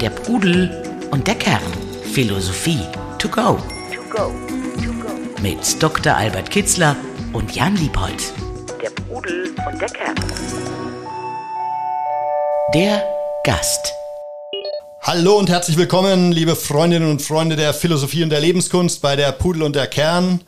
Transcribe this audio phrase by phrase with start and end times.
[0.00, 0.70] Der Pudel
[1.10, 1.60] und der Kern.
[2.12, 2.80] Philosophie
[3.18, 3.58] to go.
[5.40, 6.14] Mit Dr.
[6.14, 6.94] Albert Kitzler
[7.32, 8.32] und Jan Liebold.
[8.80, 10.14] Der Pudel und der Kern.
[12.74, 13.02] Der
[13.44, 13.92] Gast.
[15.02, 19.32] Hallo und herzlich willkommen, liebe Freundinnen und Freunde der Philosophie und der Lebenskunst bei der
[19.32, 20.42] Pudel und der Kern.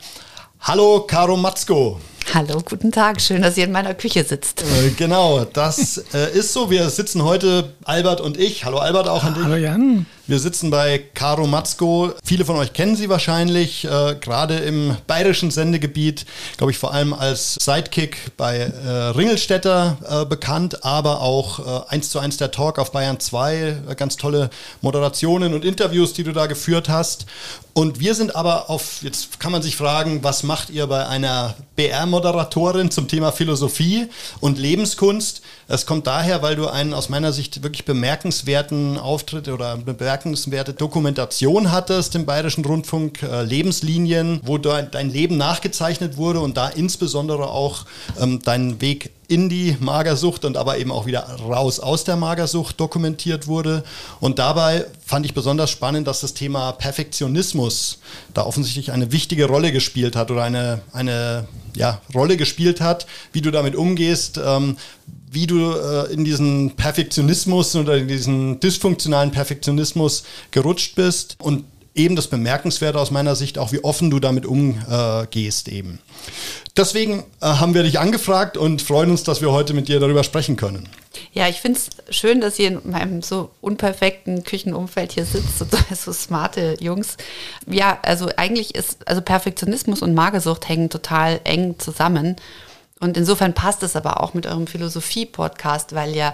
[0.61, 1.99] Hallo, Caro Matzko.
[2.35, 3.21] Hallo, guten Tag.
[3.21, 4.63] Schön, dass ihr in meiner Küche sitzt.
[4.63, 6.69] Äh, genau, das äh, ist so.
[6.69, 8.65] Wir sitzen heute, Albert und ich.
[8.65, 9.45] Hallo Albert, auch an dich.
[9.45, 10.07] Hallo Jan.
[10.27, 12.15] Wir sitzen bei Caro Matzko.
[12.25, 16.25] Viele von euch kennen sie wahrscheinlich, äh, gerade im bayerischen Sendegebiet,
[16.57, 22.09] glaube ich, vor allem als Sidekick bei äh, Ringelstädter äh, bekannt, aber auch äh, eins
[22.09, 23.57] zu eins der Talk auf Bayern 2.
[23.87, 24.49] Äh, ganz tolle
[24.81, 27.27] Moderationen und Interviews, die du da geführt hast.
[27.75, 31.55] Und wir sind aber auf, jetzt kann man sich fragen, was macht ihr bei einer
[31.77, 34.07] BR-Moderatorin zum Thema Philosophie
[34.41, 35.43] und Lebenskunst?
[35.67, 41.73] Es kommt daher, weil du einen aus meiner Sicht wirklich bemerkenswerten Auftritt oder bemerkenswerte Dokumentation
[41.73, 47.87] hattest im Bayerischen Rundfunk, äh, Lebenslinien, wo dein, Leben nachgezeichnet wurde und da insbesondere auch
[48.21, 52.79] ähm, deinen Weg in die Magersucht und aber eben auch wieder raus aus der Magersucht
[52.79, 53.85] dokumentiert wurde.
[54.21, 58.01] Und dabei fand ich besonders spannend, dass das Thema Perfektionismus
[58.35, 63.41] da offensichtlich eine wichtige Rolle gespielt hat oder eine, eine ja, Rolle gespielt hat, wie
[63.41, 64.77] du damit umgehst, ähm,
[65.35, 71.65] wie du äh, in diesen Perfektionismus oder in diesen dysfunktionalen Perfektionismus gerutscht bist und
[71.95, 76.01] eben das Bemerkenswerte aus meiner Sicht auch, wie offen du damit umgehst eben.
[76.77, 80.25] Deswegen äh, haben wir dich angefragt und freuen uns, dass wir heute mit dir darüber
[80.25, 80.89] sprechen können.
[81.33, 85.71] Ja, ich finde es schön, dass ihr in meinem so unperfekten Küchenumfeld hier sitzt und
[85.97, 87.17] so smarte Jungs.
[87.69, 92.37] Ja, also eigentlich ist, also Perfektionismus und Magersucht hängen total eng zusammen.
[93.05, 96.33] Und insofern passt es aber auch mit eurem Philosophie-Podcast, weil ja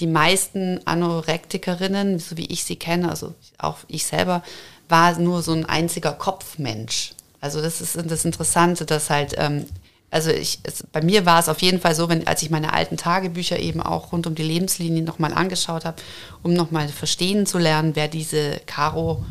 [0.00, 4.42] die meisten Anorektikerinnen, so wie ich sie kenne, also auch ich selber,
[4.88, 7.12] war nur so ein einziger Kopfmensch.
[7.42, 9.66] Also das ist das Interessante, dass halt, ähm,
[10.10, 12.72] also ich, es, bei mir war es auf jeden Fall so, wenn, als ich meine
[12.72, 16.00] alten Tagebücher eben auch rund um die Lebenslinien nochmal angeschaut habe,
[16.42, 19.22] um nochmal verstehen zu lernen, wer diese Caro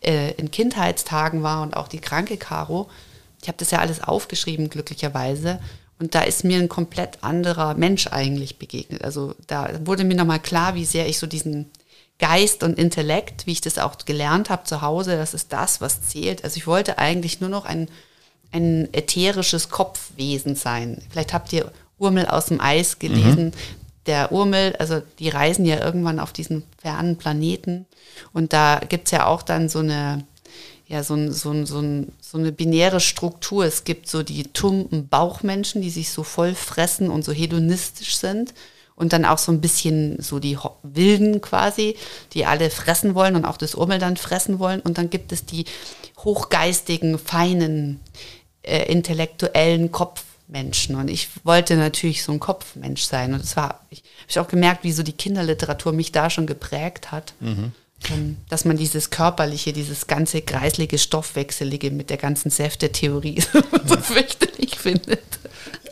[0.00, 2.88] äh, in Kindheitstagen war und auch die kranke Caro.
[3.42, 5.58] Ich habe das ja alles aufgeschrieben, glücklicherweise.
[6.00, 9.04] Und da ist mir ein komplett anderer Mensch eigentlich begegnet.
[9.04, 11.70] Also da wurde mir nochmal klar, wie sehr ich so diesen
[12.18, 16.02] Geist und Intellekt, wie ich das auch gelernt habe zu Hause, das ist das, was
[16.02, 16.42] zählt.
[16.42, 17.88] Also ich wollte eigentlich nur noch ein,
[18.50, 21.02] ein ätherisches Kopfwesen sein.
[21.10, 23.46] Vielleicht habt ihr Urmel aus dem Eis gelesen.
[23.46, 23.52] Mhm.
[24.06, 27.86] Der Urmel, also die reisen ja irgendwann auf diesen fernen Planeten.
[28.32, 30.24] Und da gibt es ja auch dann so eine
[30.90, 33.64] ja, so, ein, so, ein, so, ein, so eine binäre Struktur.
[33.64, 38.54] Es gibt so die tumpen Bauchmenschen, die sich so voll fressen und so hedonistisch sind.
[38.96, 41.94] Und dann auch so ein bisschen so die Wilden quasi,
[42.32, 44.80] die alle fressen wollen und auch das Urmel dann fressen wollen.
[44.80, 45.64] Und dann gibt es die
[46.18, 48.00] hochgeistigen, feinen,
[48.62, 50.96] äh, intellektuellen Kopfmenschen.
[50.96, 53.32] Und ich wollte natürlich so ein Kopfmensch sein.
[53.32, 54.02] Und das war, ich
[54.36, 57.32] habe auch gemerkt, wie so die Kinderliteratur mich da schon geprägt hat.
[57.38, 57.70] Mhm.
[58.08, 63.42] Ähm, dass man dieses körperliche, dieses ganze kreislige, stoffwechselige mit der ganzen Säfte-Theorie
[63.86, 65.22] so fürchterlich findet.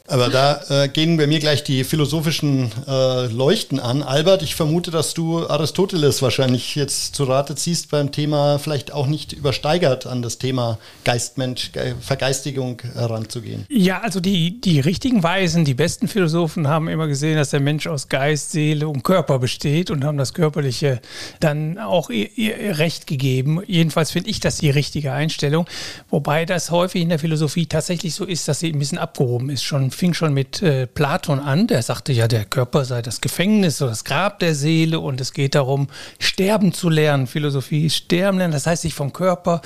[0.09, 4.03] Aber da äh, gehen bei mir gleich die philosophischen äh, Leuchten an.
[4.03, 9.07] Albert, ich vermute, dass du Aristoteles wahrscheinlich jetzt zu Rate ziehst beim Thema, vielleicht auch
[9.07, 13.67] nicht übersteigert an das Thema Geistmensch, Ge Vergeistigung heranzugehen.
[13.69, 17.87] Ja, also die, die richtigen Weisen, die besten Philosophen haben immer gesehen, dass der Mensch
[17.87, 21.03] aus Geist, Seele und Körper besteht und haben das Körperliche
[21.41, 23.61] dann auch ihr, ihr Recht gegeben.
[23.67, 25.67] Jedenfalls finde ich das die richtige Einstellung.
[26.09, 29.65] Wobei das häufig in der Philosophie tatsächlich so ist, dass sie ein bisschen abgehoben ist,
[29.65, 33.82] schon fing schon mit äh, Platon an, der sagte ja, der Körper sei das Gefängnis
[33.82, 35.88] oder das Grab der Seele und es geht darum,
[36.20, 37.26] sterben zu lernen.
[37.26, 39.60] Philosophie ist sterben lernen, das heißt sich vom Körper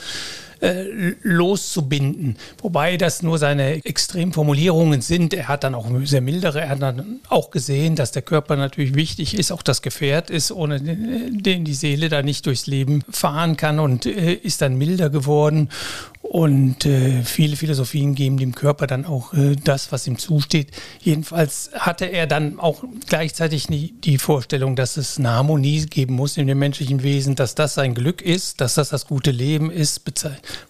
[0.62, 2.36] äh, loszubinden.
[2.62, 5.34] Wobei das nur seine Extremformulierungen sind.
[5.34, 8.94] Er hat dann auch sehr mildere, er hat dann auch gesehen, dass der Körper natürlich
[8.94, 13.56] wichtig ist, auch das Gefährt ist, ohne den die Seele da nicht durchs Leben fahren
[13.56, 15.68] kann und äh, ist dann milder geworden.
[16.22, 20.70] Und äh, viele Philosophien geben dem Körper dann auch äh, das, was ihm zusteht.
[21.00, 26.36] Jedenfalls hatte er dann auch gleichzeitig die, die, Vorstellung, dass es eine Harmonie geben muss
[26.36, 30.02] in dem menschlichen Wesen, dass das sein Glück ist, dass das das gute Leben ist.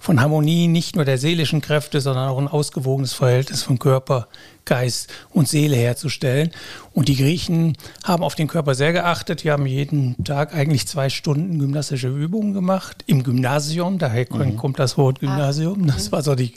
[0.00, 4.28] Von Harmonie nicht nur der seelischen Kräfte, sondern auch ein ausgewogenes Verhältnis von Körper,
[4.64, 6.50] Geist und Seele herzustellen.
[6.92, 9.44] Und die Griechen haben auf den Körper sehr geachtet.
[9.44, 13.98] Die haben jeden Tag eigentlich zwei Stunden gymnastische Übungen gemacht im Gymnasium.
[13.98, 14.56] Daher mhm.
[14.56, 15.86] kommt das Wort Gymnasium.
[15.86, 16.54] Das war so die,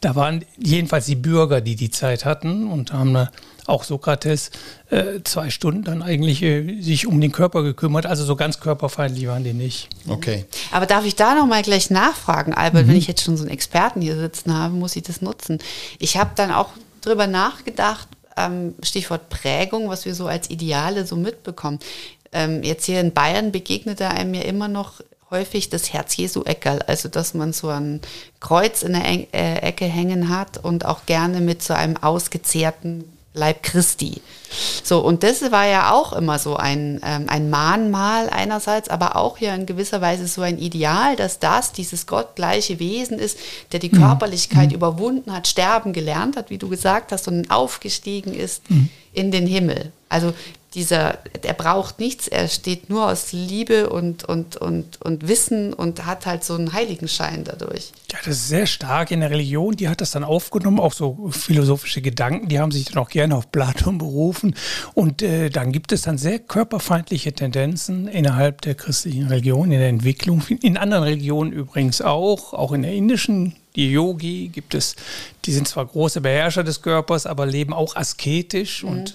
[0.00, 3.30] da waren jedenfalls die Bürger, die die Zeit hatten und haben eine
[3.66, 4.50] auch Sokrates
[4.90, 8.06] äh, zwei Stunden dann eigentlich äh, sich um den Körper gekümmert.
[8.06, 9.88] Also so ganz körperfeindlich waren die nicht.
[10.06, 10.44] Okay.
[10.70, 12.90] Aber darf ich da nochmal gleich nachfragen, Albert, mhm.
[12.90, 15.58] wenn ich jetzt schon so einen Experten hier sitzen habe, muss ich das nutzen.
[15.98, 16.70] Ich habe dann auch
[17.04, 21.78] drüber nachgedacht, ähm, Stichwort Prägung, was wir so als Ideale so mitbekommen.
[22.32, 26.80] Ähm, jetzt hier in Bayern begegnete einem ja immer noch häufig das Herz Jesu Eckerl,
[26.82, 28.00] also dass man so ein
[28.40, 29.04] Kreuz in der
[29.34, 33.04] äh, Ecke hängen hat und auch gerne mit so einem ausgezehrten
[33.34, 34.22] Leib Christi.
[34.84, 39.38] So, und das war ja auch immer so ein, ähm, ein Mahnmal einerseits, aber auch
[39.38, 43.38] ja in gewisser Weise so ein Ideal, dass das dieses gottgleiche Wesen ist,
[43.72, 43.98] der die mhm.
[43.98, 44.76] Körperlichkeit mhm.
[44.76, 48.88] überwunden hat, sterben gelernt hat, wie du gesagt hast, und aufgestiegen ist mhm.
[49.12, 49.90] in den Himmel.
[50.08, 50.32] Also
[50.74, 56.04] dieser, er braucht nichts, er steht nur aus Liebe und, und, und, und Wissen und
[56.04, 57.92] hat halt so einen Heiligenschein dadurch.
[58.10, 61.30] Ja, das ist sehr stark in der Religion, die hat das dann aufgenommen, auch so
[61.30, 64.54] philosophische Gedanken, die haben sich dann auch gerne auf Platon berufen
[64.94, 69.88] und äh, dann gibt es dann sehr körperfeindliche Tendenzen innerhalb der christlichen Religion, in der
[69.88, 74.94] Entwicklung, in anderen Religionen übrigens auch, auch in der indischen die Yogi gibt es,
[75.44, 78.88] die sind zwar große Beherrscher des Körpers, aber leben auch asketisch mhm.
[78.88, 79.14] und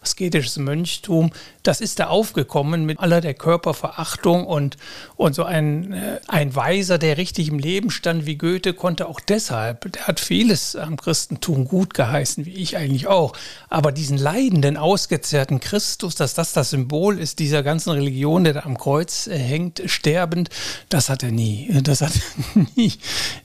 [0.00, 1.30] asketisches Mönchtum.
[1.62, 4.78] Das ist da aufgekommen mit aller der Körperverachtung und,
[5.16, 9.20] und so ein, äh, ein Weiser, der richtig im Leben stand wie Goethe, konnte auch
[9.20, 13.34] deshalb, der hat vieles am Christentum gut geheißen, wie ich eigentlich auch.
[13.68, 18.60] Aber diesen leidenden, ausgezerrten Christus, dass das das Symbol ist dieser ganzen Religion, der da
[18.60, 20.48] am Kreuz äh, hängt, sterbend,
[20.88, 21.68] das hat er nie.
[21.82, 22.12] Das hat
[22.54, 22.94] er nie,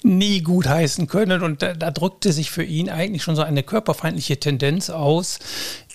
[0.03, 1.41] nie gut gut heißen können.
[1.41, 5.39] Und da, da, drückte sich für ihn eigentlich schon so eine körperfeindliche Tendenz aus,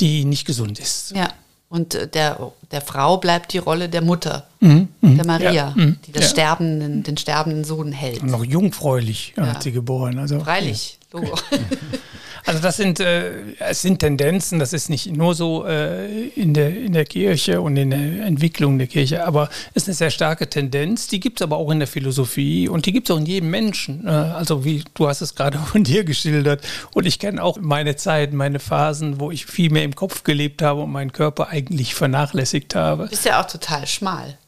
[0.00, 1.12] die nicht gesund ist.
[1.14, 1.32] Ja.
[1.68, 5.16] Und äh, der, der Frau bleibt die Rolle der Mutter, mhm, mhm.
[5.16, 6.28] der Maria, ja, mhm, die das ja.
[6.30, 8.22] sterbenden, den sterbenden Sohn hält.
[8.22, 9.46] Und noch jungfräulich ja.
[9.46, 10.18] hat sie geboren.
[10.18, 11.38] Also, Freilich, Logo.
[12.44, 16.76] Also das sind, äh, es sind Tendenzen, das ist nicht nur so äh, in, der,
[16.76, 20.48] in der Kirche und in der Entwicklung der Kirche, aber es ist eine sehr starke
[20.48, 23.26] Tendenz, die gibt es aber auch in der Philosophie und die gibt es auch in
[23.26, 24.06] jedem Menschen.
[24.06, 26.62] Äh, also wie du hast es gerade von dir geschildert
[26.94, 30.62] und ich kenne auch meine Zeit, meine Phasen, wo ich viel mehr im Kopf gelebt
[30.62, 33.04] habe und meinen Körper eigentlich vernachlässigt habe.
[33.04, 34.38] Du bist ja auch total schmal.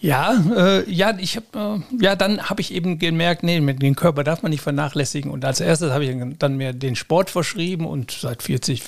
[0.00, 3.94] Ja, äh, ja, ich habe, äh, ja, dann habe ich eben gemerkt, nee, mit dem
[3.94, 5.30] Körper darf man nicht vernachlässigen.
[5.30, 8.82] Und als erstes habe ich dann mir den Sport verschrieben und seit 40,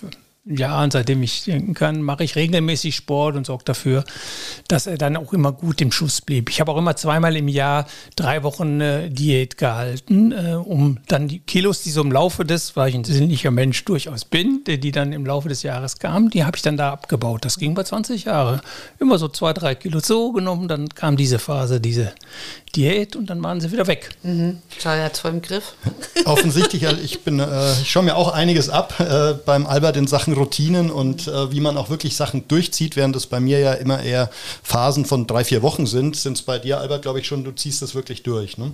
[0.44, 4.04] Jahren, seitdem ich denken kann, mache ich regelmäßig Sport und sorge dafür,
[4.66, 6.50] dass er dann auch immer gut im Schuss blieb.
[6.50, 7.86] Ich habe auch immer zweimal im Jahr
[8.16, 12.74] drei Wochen äh, Diät gehalten, äh, um dann die Kilos, die so im Laufe des,
[12.74, 16.30] weil ich ein sinnlicher Mensch durchaus bin, die, die dann im Laufe des Jahres kamen,
[16.30, 17.44] die habe ich dann da abgebaut.
[17.44, 18.60] Das ging bei 20 Jahren.
[18.98, 22.14] Immer so zwei, drei Kilo so genommen, dann kam diese Phase, diese
[22.74, 24.10] Diät und dann waren sie wieder weg.
[24.24, 24.58] Mhm.
[24.78, 25.74] Schau, er hat voll im Griff.
[26.24, 30.31] Offensichtlich, ich bin, äh, ich schaue mir auch einiges ab äh, beim Albert in Sachen
[30.32, 34.02] Routinen und äh, wie man auch wirklich Sachen durchzieht, während es bei mir ja immer
[34.02, 34.30] eher
[34.62, 37.52] Phasen von drei, vier Wochen sind, sind es bei dir, Albert, glaube ich schon, du
[37.52, 38.58] ziehst das wirklich durch.
[38.58, 38.72] Ne?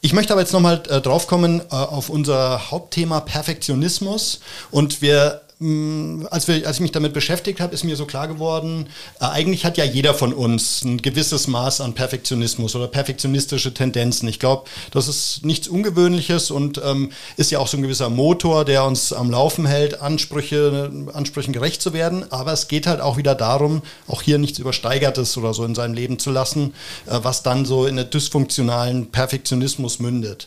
[0.00, 4.40] Ich möchte aber jetzt nochmal äh, draufkommen äh, auf unser Hauptthema Perfektionismus
[4.70, 8.86] und wir als, wir, als ich mich damit beschäftigt habe, ist mir so klar geworden,
[9.20, 14.28] äh, eigentlich hat ja jeder von uns ein gewisses Maß an Perfektionismus oder perfektionistische Tendenzen.
[14.28, 18.64] Ich glaube, das ist nichts Ungewöhnliches und ähm, ist ja auch so ein gewisser Motor,
[18.64, 22.30] der uns am Laufen hält, Ansprüche, Ansprüchen gerecht zu werden.
[22.30, 25.94] Aber es geht halt auch wieder darum, auch hier nichts Übersteigertes oder so in seinem
[25.94, 26.72] Leben zu lassen,
[27.06, 30.46] äh, was dann so in einen dysfunktionalen Perfektionismus mündet.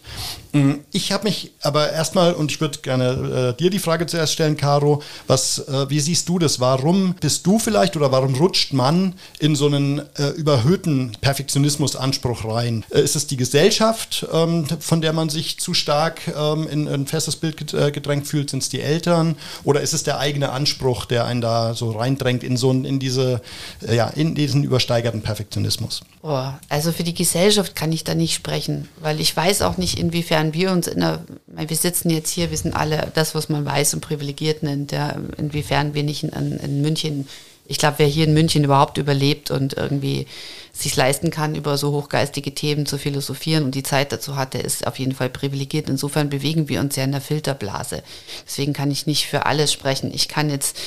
[0.54, 4.32] Mm, ich habe mich aber erstmal, und ich würde gerne äh, dir die Frage zuerst
[4.32, 6.60] stellen, Caro, was, äh, wie siehst du das?
[6.60, 12.84] Warum bist du vielleicht oder warum rutscht man in so einen äh, überhöhten Perfektionismusanspruch rein?
[12.90, 16.94] Äh, ist es die Gesellschaft, ähm, von der man sich zu stark ähm, in, in,
[17.02, 18.50] ein festes Bild äh, gedrängt fühlt?
[18.50, 19.36] Sind es die Eltern?
[19.64, 23.42] Oder ist es der eigene Anspruch, der einen da so reindrängt in so in diese,
[23.88, 26.02] äh, ja, in diesen übersteigerten Perfektionismus?
[26.24, 29.98] Oh, also für die Gesellschaft kann ich da nicht sprechen, weil ich weiß auch nicht,
[29.98, 33.66] inwiefern wir uns in der, wir sitzen jetzt hier, wir sind alle das, was man
[33.66, 36.30] weiß und privilegiert nennt ja, inwiefern wir nicht in,
[36.60, 37.28] in München,
[37.66, 40.28] ich glaube, wer hier in München überhaupt überlebt und irgendwie
[40.74, 44.66] sich leisten kann, über so hochgeistige Themen zu philosophieren und die Zeit dazu hat, der
[44.66, 45.90] ist auf jeden Fall privilegiert.
[45.90, 48.04] Insofern bewegen wir uns ja in der Filterblase.
[48.46, 50.14] Deswegen kann ich nicht für alles sprechen.
[50.14, 50.78] Ich kann jetzt,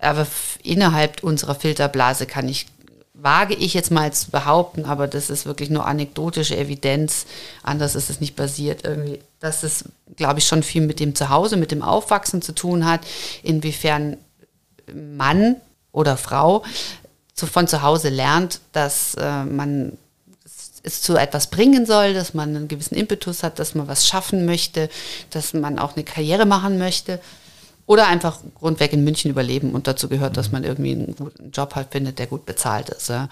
[0.00, 0.26] aber
[0.62, 2.66] innerhalb unserer Filterblase kann ich
[3.18, 7.26] wage ich jetzt mal zu behaupten, aber das ist wirklich nur anekdotische Evidenz,
[7.62, 9.84] anders ist es nicht basiert irgendwie, dass es,
[10.16, 13.00] glaube ich, schon viel mit dem Zuhause, mit dem Aufwachsen zu tun hat,
[13.42, 14.18] inwiefern
[14.92, 15.56] Mann
[15.92, 16.62] oder Frau
[17.34, 19.96] zu, von zu Hause lernt, dass äh, man
[20.82, 24.46] es zu etwas bringen soll, dass man einen gewissen Impetus hat, dass man was schaffen
[24.46, 24.88] möchte,
[25.30, 27.20] dass man auch eine Karriere machen möchte
[27.86, 31.76] Oder einfach grundweg in München überleben und dazu gehört, dass man irgendwie einen guten Job
[31.76, 33.08] halt findet, der gut bezahlt ist.
[33.08, 33.28] Ja.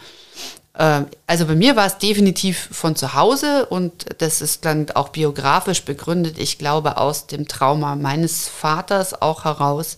[0.78, 5.10] Ähm, also bei mir war es definitiv von zu Hause und das ist dann auch
[5.10, 9.96] biografisch begründet, ich glaube, aus dem Trauma meines Vaters auch heraus,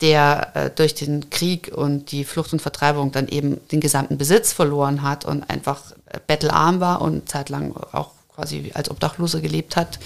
[0.00, 4.52] der äh, durch den Krieg und die Flucht und Vertreibung dann eben den gesamten Besitz
[4.52, 9.98] verloren hat und einfach äh, bettelarm war und zeitlang auch quasi als Obdachloser gelebt hat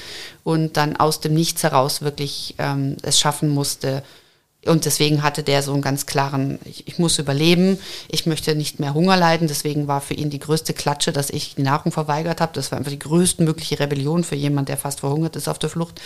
[0.44, 4.02] und dann aus dem Nichts heraus wirklich ähm, es schaffen musste.
[4.66, 8.80] Und deswegen hatte der so einen ganz klaren, ich, ich, muss überleben, ich möchte nicht
[8.80, 9.46] mehr Hunger leiden.
[9.46, 12.52] Deswegen war für ihn die größte Klatsche, dass ich die Nahrung verweigert habe.
[12.54, 16.00] Das war einfach die größtmögliche Rebellion für jemanden, der fast verhungert ist auf der Flucht.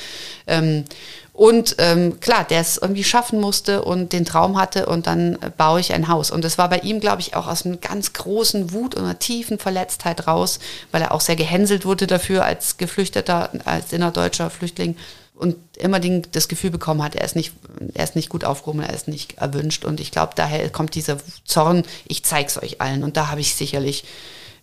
[0.47, 0.85] Ähm,
[1.33, 5.51] und ähm, klar, der es irgendwie schaffen musste und den Traum hatte und dann äh,
[5.57, 6.31] baue ich ein Haus.
[6.31, 9.19] Und das war bei ihm, glaube ich, auch aus einer ganz großen Wut und einer
[9.19, 10.59] tiefen Verletztheit raus,
[10.91, 14.97] weil er auch sehr gehänselt wurde dafür als Geflüchteter, als innerdeutscher Flüchtling
[15.43, 17.53] und immer den, das Gefühl bekommen hat, er ist nicht,
[17.95, 19.85] er ist nicht gut aufgehoben, er ist nicht erwünscht.
[19.85, 23.03] Und ich glaube, daher kommt dieser Zorn, ich zeig's euch allen.
[23.03, 24.05] Und da habe ich sicherlich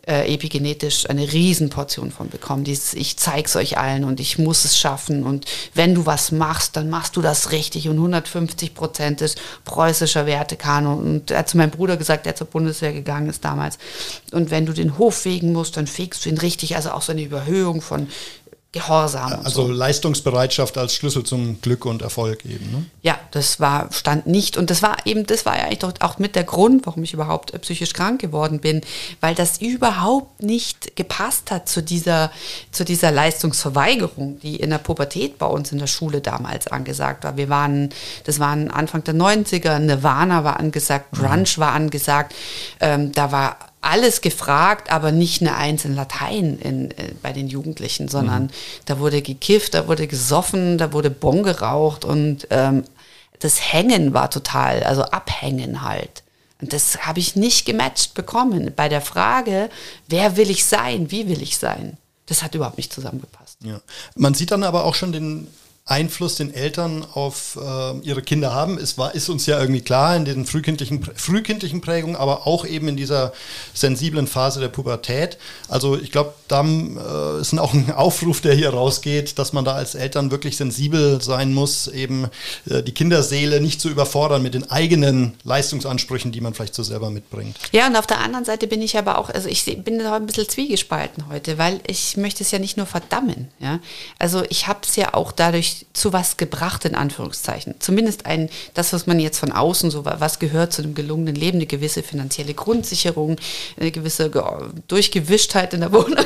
[0.08, 2.64] äh, epigenetisch eine Riesenportion von bekommen.
[2.64, 5.24] Dieses, ich zeig's euch allen und ich muss es schaffen.
[5.24, 7.90] Und wenn du was machst, dann machst du das richtig.
[7.90, 10.98] Und 150 Prozent ist preußischer Wertekanon.
[10.98, 13.78] Und er hat zu meinem Bruder gesagt, der zur Bundeswehr gegangen ist damals.
[14.32, 16.78] Und wenn du den Hof fegen musst, dann fegst du ihn richtig.
[16.78, 18.08] Also auch so eine Überhöhung von
[18.72, 19.42] Gehorsam.
[19.44, 19.72] Also so.
[19.72, 22.72] Leistungsbereitschaft als Schlüssel zum Glück und Erfolg eben.
[22.72, 22.86] Ne?
[23.02, 26.20] Ja, das war stand nicht und das war eben, das war ja eigentlich doch auch
[26.20, 28.82] mit der Grund, warum ich überhaupt äh, psychisch krank geworden bin,
[29.22, 32.32] weil das überhaupt nicht gepasst hat zu dieser
[32.72, 37.38] zu dieser Leistungsverweigerung, die in der Pubertät bei uns in der Schule damals angesagt war.
[37.38, 37.90] Wir waren,
[38.26, 41.58] das waren Anfang der 90er, Nirvana war angesagt, Grunge mhm.
[41.58, 42.36] war angesagt,
[42.80, 47.48] ähm, da war alles gefragt, aber nicht eine Eins in Latein in, äh, bei den
[47.48, 48.50] Jugendlichen, sondern mhm.
[48.86, 52.84] da wurde gekifft, da wurde gesoffen, da wurde Bon geraucht und ähm,
[53.40, 56.24] das Hängen war total, also Abhängen halt.
[56.62, 58.74] Und das habe ich nicht gematcht bekommen.
[58.76, 59.70] Bei der Frage,
[60.10, 63.58] wer will ich sein, wie will ich sein, das hat überhaupt nicht zusammengepasst.
[63.64, 63.80] Ja.
[64.16, 65.48] Man sieht dann aber auch schon den
[65.90, 70.16] Einfluss den Eltern auf äh, ihre Kinder haben, ist, war, ist uns ja irgendwie klar
[70.16, 73.34] in diesen frühkindlichen, frühkindlichen Prägungen, aber auch eben in dieser
[73.74, 75.38] sensiblen Phase der Pubertät.
[75.68, 79.74] Also ich glaube, da äh, ist auch ein Aufruf, der hier rausgeht, dass man da
[79.74, 82.28] als Eltern wirklich sensibel sein muss, eben
[82.70, 87.10] äh, die Kinderseele nicht zu überfordern mit den eigenen Leistungsansprüchen, die man vielleicht so selber
[87.10, 87.58] mitbringt.
[87.72, 90.28] Ja, und auf der anderen Seite bin ich aber auch, also ich bin da ein
[90.28, 93.48] bisschen zwiegespalten heute, weil ich möchte es ja nicht nur verdammen.
[93.60, 93.80] Ja?
[94.20, 97.76] Also ich habe es ja auch dadurch zu was gebracht, in Anführungszeichen.
[97.80, 101.58] Zumindest ein, das, was man jetzt von außen so, was gehört zu einem gelungenen Leben,
[101.58, 103.38] eine gewisse finanzielle Grundsicherung,
[103.80, 104.30] eine gewisse
[104.88, 106.26] Durchgewischtheit in der Wohnung.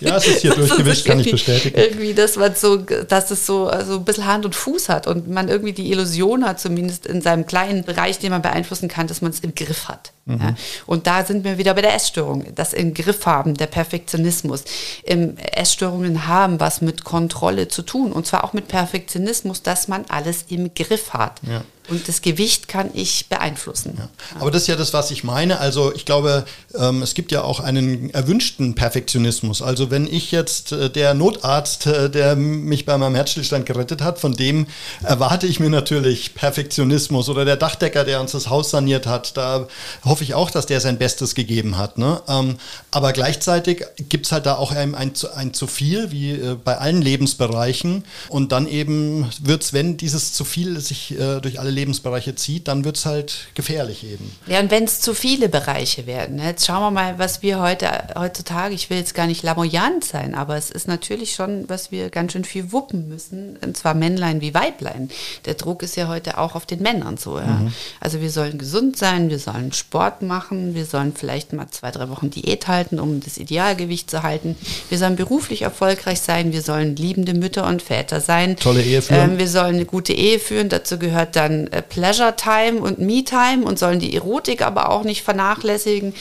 [0.00, 1.78] Ja, es ist hier durchgewischt, kann ich bestätigen.
[1.78, 5.28] Irgendwie, dass man so, dass es so also ein bisschen Hand und Fuß hat und
[5.28, 9.22] man irgendwie die Illusion hat, zumindest in seinem kleinen Bereich, den man beeinflussen kann, dass
[9.22, 10.12] man es im Griff hat.
[10.26, 10.40] Mhm.
[10.40, 10.54] Ja?
[10.86, 12.44] Und da sind wir wieder bei der Essstörung.
[12.54, 14.64] Das im Griff haben, der Perfektionismus.
[15.04, 18.12] Im Essstörungen haben was mit Kontrolle zu tun.
[18.12, 21.40] Und zwar auch mit Perfektionismus, dass man alles im Griff hat.
[21.48, 21.62] Ja.
[21.88, 23.94] Und das Gewicht kann ich beeinflussen.
[23.98, 24.08] Ja.
[24.40, 25.60] Aber das ist ja das, was ich meine.
[25.60, 29.62] Also ich glaube, ähm, es gibt ja auch einen erwünschten Perfektionismus.
[29.62, 34.18] Also wenn ich jetzt äh, der Notarzt, äh, der mich bei meinem Herzstillstand gerettet hat,
[34.18, 34.66] von dem
[35.02, 37.28] erwarte ich mir natürlich Perfektionismus.
[37.28, 39.68] Oder der Dachdecker, der uns das Haus saniert hat, da
[40.04, 41.98] hoffe ich auch, dass der sein Bestes gegeben hat.
[41.98, 42.20] Ne?
[42.28, 42.56] Ähm,
[42.90, 46.78] aber gleichzeitig gibt es halt da auch ein, ein, ein zu viel, wie äh, bei
[46.78, 48.04] allen Lebensbereichen.
[48.28, 52.84] Und dann eben wird es, wenn dieses zu viel sich durch alle Lebensbereiche zieht, dann
[52.84, 54.32] wird es halt gefährlich eben.
[54.46, 56.36] Ja, und wenn es zu viele Bereiche werden.
[56.36, 56.46] Ne?
[56.46, 60.34] Jetzt schauen wir mal, was wir heute, heutzutage, ich will jetzt gar nicht lamoyant sein,
[60.34, 64.40] aber es ist natürlich schon, was wir ganz schön viel wuppen müssen, und zwar Männlein
[64.40, 65.10] wie Weiblein.
[65.44, 67.38] Der Druck ist ja heute auch auf den Männern so.
[67.38, 67.46] Ja?
[67.46, 67.72] Mhm.
[68.00, 72.08] Also wir sollen gesund sein, wir sollen Sport machen, wir sollen vielleicht mal zwei, drei
[72.08, 74.56] Wochen Diät halten, um das Idealgewicht zu halten.
[74.88, 78.56] Wir sollen beruflich erfolgreich sein, wir sollen liebende Mütter und Väter sein.
[78.56, 79.32] Tolle Ehe führen.
[79.32, 83.24] Ähm, wir sollen eine gute Ehe führen, dazu gehört dann äh, Pleasure Time und Me
[83.24, 86.14] Time und sollen die Erotik aber auch nicht vernachlässigen.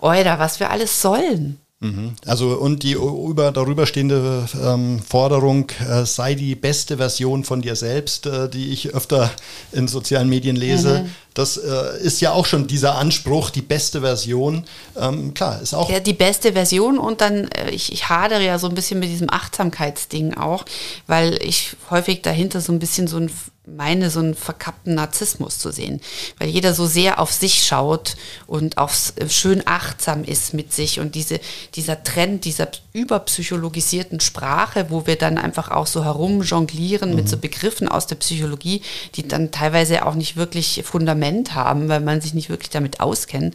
[0.00, 1.58] Oida, was wir alles sollen.
[1.80, 2.14] Mhm.
[2.24, 7.76] Also und die über, darüber stehende ähm, Forderung, äh, sei die beste Version von dir
[7.76, 9.30] selbst, äh, die ich öfter
[9.72, 11.10] in sozialen Medien lese, mhm.
[11.36, 14.64] Das äh, ist ja auch schon dieser Anspruch, die beste Version.
[14.98, 15.90] Ähm, klar, ist auch.
[15.90, 19.10] Ja, die beste Version und dann, äh, ich, ich hadere ja so ein bisschen mit
[19.10, 20.64] diesem Achtsamkeitsding auch,
[21.06, 23.30] weil ich häufig dahinter so ein bisschen so ein
[23.66, 26.00] meine, so einen verkappten Narzissmus zu sehen,
[26.38, 28.16] weil jeder so sehr auf sich schaut
[28.46, 28.92] und auch
[29.28, 31.40] schön achtsam ist mit sich und diese,
[31.74, 37.16] dieser Trend dieser überpsychologisierten Sprache, wo wir dann einfach auch so herumjonglieren mhm.
[37.16, 38.82] mit so Begriffen aus der Psychologie,
[39.16, 43.54] die dann teilweise auch nicht wirklich Fundament haben, weil man sich nicht wirklich damit auskennt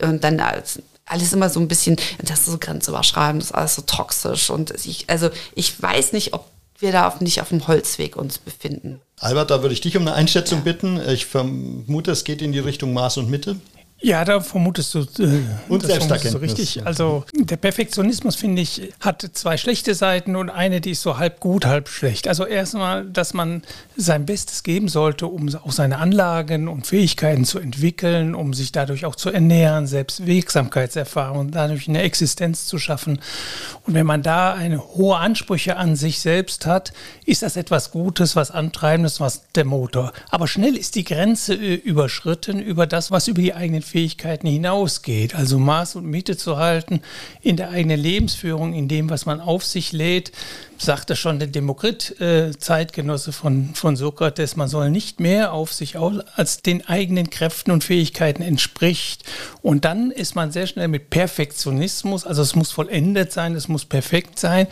[0.00, 0.40] und dann
[1.06, 4.72] alles immer so ein bisschen, das ist so grenzüberschreitend, das ist alles so toxisch und
[4.84, 6.46] ich, also ich weiß nicht, ob
[6.78, 9.00] wir da auf, nicht auf dem Holzweg uns befinden.
[9.20, 10.64] Albert, da würde ich dich um eine Einschätzung ja.
[10.64, 11.00] bitten.
[11.08, 13.56] Ich vermute, es geht in die Richtung Maß und Mitte.
[14.04, 16.32] Ja, da vermutest du, äh, und Selbsterkenntnis.
[16.32, 16.86] So richtig.
[16.86, 21.40] Also der Perfektionismus, finde ich, hat zwei schlechte Seiten und eine, die ist so halb
[21.40, 22.28] gut, halb schlecht.
[22.28, 23.62] Also erstmal, dass man
[23.96, 29.06] sein Bestes geben sollte, um auch seine Anlagen und Fähigkeiten zu entwickeln, um sich dadurch
[29.06, 33.20] auch zu ernähren, selbst Wirksamkeitserfahrung, dadurch eine Existenz zu schaffen.
[33.86, 36.92] Und wenn man da eine hohe Ansprüche an sich selbst hat,
[37.24, 40.12] ist das etwas Gutes, was Antreibendes, was der Motor.
[40.28, 45.34] Aber schnell ist die Grenze äh, überschritten über das, was über die eigenen Fähigkeiten hinausgeht.
[45.34, 47.00] Also Maß und Mitte zu halten
[47.40, 50.32] in der eigenen Lebensführung, in dem, was man auf sich lädt,
[50.78, 55.96] sagte schon der Demokrit, äh, Zeitgenosse von, von Sokrates, man soll nicht mehr auf sich
[55.96, 59.24] als den eigenen Kräften und Fähigkeiten entspricht.
[59.62, 63.84] Und dann ist man sehr schnell mit Perfektionismus, also es muss vollendet sein, es muss
[63.84, 64.66] perfekt sein.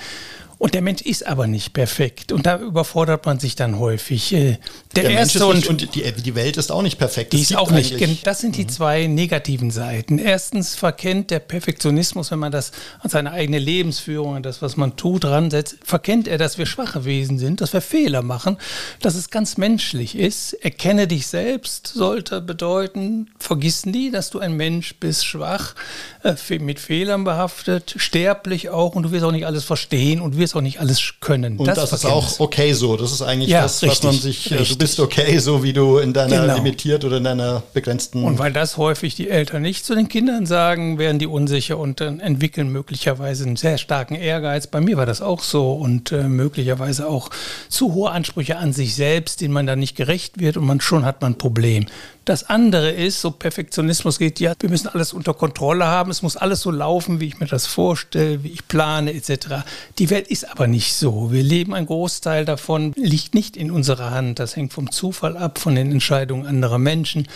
[0.62, 2.31] Und der Mensch ist aber nicht perfekt.
[2.31, 4.33] Und da überfordert man sich dann häufig.
[4.33, 4.59] Äh,
[4.95, 7.33] der, der erste und, und die, die, Welt ist auch nicht perfekt.
[7.33, 8.25] Die ist auch nicht.
[8.25, 8.69] Das sind die mhm.
[8.69, 10.19] zwei negativen Seiten.
[10.19, 14.95] Erstens verkennt der Perfektionismus, wenn man das an seine eigene Lebensführung, an das, was man
[14.95, 18.57] tut, ransetzt, verkennt er, dass wir schwache Wesen sind, dass wir Fehler machen,
[19.00, 20.52] dass es ganz menschlich ist.
[20.52, 25.75] Erkenne dich selbst sollte bedeuten, vergiss nie, dass du ein Mensch bist, schwach,
[26.23, 30.51] äh, mit Fehlern behaftet, sterblich auch und du wirst auch nicht alles verstehen und wirst
[30.52, 31.56] es auch nicht alles können.
[31.59, 32.97] Und das, das ist auch okay so.
[32.97, 34.68] Das ist eigentlich ja, das, richtig, was man sich, richtig.
[34.68, 36.56] du bist okay so, wie du in deiner genau.
[36.56, 38.25] limitiert oder in deiner begrenzten.
[38.25, 42.00] Und weil das häufig die Eltern nicht zu den Kindern sagen, werden die unsicher und
[42.00, 44.66] dann entwickeln möglicherweise einen sehr starken Ehrgeiz.
[44.66, 47.30] Bei mir war das auch so und äh, möglicherweise auch
[47.68, 51.04] zu hohe Ansprüche an sich selbst, denen man dann nicht gerecht wird und man schon
[51.04, 51.87] hat man ein Problem.
[52.25, 56.37] Das andere ist, so Perfektionismus geht, ja, wir müssen alles unter Kontrolle haben, es muss
[56.37, 59.64] alles so laufen, wie ich mir das vorstelle, wie ich plane etc.
[59.99, 61.33] Die Welt ist aber nicht so.
[61.33, 64.38] Wir leben, ein Großteil davon liegt nicht in unserer Hand.
[64.38, 67.27] Das hängt vom Zufall ab, von den Entscheidungen anderer Menschen.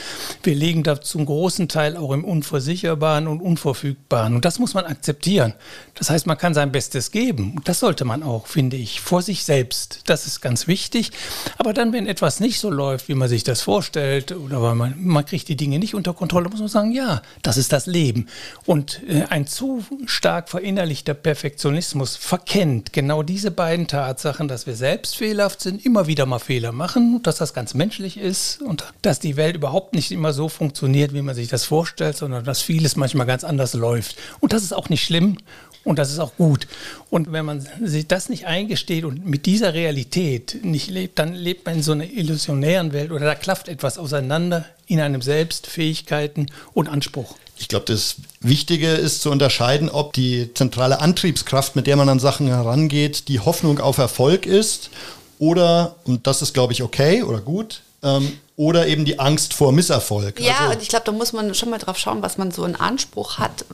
[0.45, 4.37] Wir legen da zum großen Teil auch im Unversicherbaren und Unverfügbaren.
[4.37, 5.55] Und das muss man akzeptieren.
[5.95, 7.55] Das heißt, man kann sein Bestes geben.
[7.57, 10.03] Und das sollte man auch, finde ich, vor sich selbst.
[10.07, 11.11] Das ist ganz wichtig.
[11.59, 15.25] Aber dann, wenn etwas nicht so läuft, wie man sich das vorstellt oder man, man
[15.25, 18.29] kriegt die Dinge nicht unter Kontrolle, muss man sagen, ja, das ist das Leben.
[18.65, 25.17] Und äh, ein zu stark verinnerlichter Perfektionismus verkennt genau diese beiden Tatsachen, dass wir selbst
[25.17, 29.37] fehlerhaft sind, immer wieder mal Fehler machen, dass das ganz menschlich ist und dass die
[29.37, 33.27] Welt überhaupt nicht immer so funktioniert, wie man sich das vorstellt, sondern dass vieles manchmal
[33.27, 34.17] ganz anders läuft.
[34.41, 35.39] Und das ist auch nicht schlimm
[35.87, 36.67] und das ist auch gut.
[37.11, 41.65] Und wenn man sich das nicht eingesteht und mit dieser Realität nicht lebt, dann lebt
[41.65, 46.47] man in so einer illusionären Welt oder da klafft etwas auseinander in einem selbst, Fähigkeiten
[46.75, 47.37] und Anspruch.
[47.57, 52.19] Ich glaube, das Wichtige ist zu unterscheiden, ob die zentrale Antriebskraft, mit der man an
[52.19, 54.91] Sachen herangeht, die Hoffnung auf Erfolg ist
[55.39, 59.71] oder, und das ist, glaube ich, okay oder gut, ähm, oder eben die Angst vor
[59.71, 60.41] Misserfolg.
[60.41, 62.65] Ja, also, und ich glaube, da muss man schon mal drauf schauen, was man so
[62.65, 63.65] einen Anspruch hat,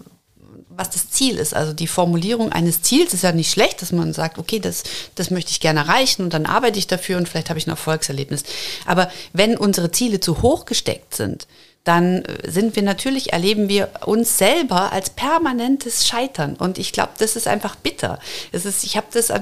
[0.77, 1.55] was das Ziel ist.
[1.55, 4.83] Also die Formulierung eines Ziels ist ja nicht schlecht, dass man sagt, okay, das,
[5.15, 7.71] das möchte ich gerne erreichen und dann arbeite ich dafür und vielleicht habe ich ein
[7.71, 8.45] Erfolgserlebnis.
[8.87, 11.47] Aber wenn unsere Ziele zu hoch gesteckt sind,
[11.85, 16.55] dann sind wir natürlich, erleben wir uns selber als permanentes Scheitern.
[16.55, 18.21] Und ich glaube, das ist einfach bitter.
[18.53, 19.33] Es ist, ich habe das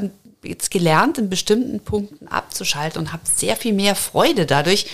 [0.42, 4.86] jetzt gelernt, in bestimmten Punkten abzuschalten und habe sehr viel mehr Freude dadurch.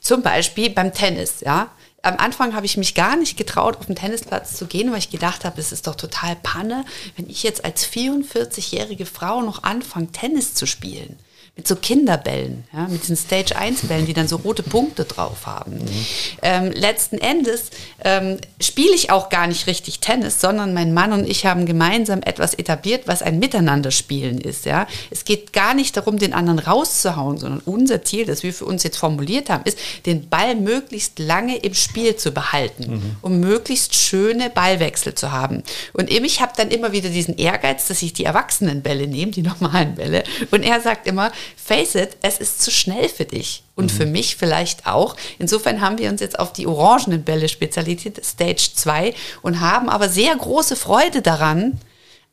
[0.00, 1.70] Zum Beispiel beim Tennis, ja
[2.02, 5.10] am Anfang habe ich mich gar nicht getraut, auf den Tennisplatz zu gehen, weil ich
[5.10, 6.84] gedacht habe, es ist doch total Panne,
[7.16, 11.18] wenn ich jetzt als 44-jährige Frau noch anfange, Tennis zu spielen
[11.60, 15.44] mit so Kinderbällen, ja, mit diesen Stage 1 Bällen, die dann so rote Punkte drauf
[15.44, 15.74] haben.
[15.74, 16.06] Mhm.
[16.40, 17.64] Ähm, letzten Endes
[18.02, 22.22] ähm, spiele ich auch gar nicht richtig Tennis, sondern mein Mann und ich haben gemeinsam
[22.22, 24.64] etwas etabliert, was ein Miteinanderspielen ist.
[24.64, 24.86] Ja.
[25.10, 28.82] Es geht gar nicht darum, den anderen rauszuhauen, sondern unser Ziel, das wir für uns
[28.82, 33.16] jetzt formuliert haben, ist, den Ball möglichst lange im Spiel zu behalten, mhm.
[33.20, 35.62] um möglichst schöne Ballwechsel zu haben.
[35.92, 39.42] Und ich habe dann immer wieder diesen Ehrgeiz, dass ich die erwachsenen Bälle nehme, die
[39.42, 40.24] normalen Bälle.
[40.50, 43.96] Und er sagt immer, face it, es ist zu schnell für dich und mhm.
[43.96, 45.16] für mich vielleicht auch.
[45.38, 50.08] Insofern haben wir uns jetzt auf die orangenen Bälle spezialisiert, Stage 2, und haben aber
[50.08, 51.80] sehr große Freude daran,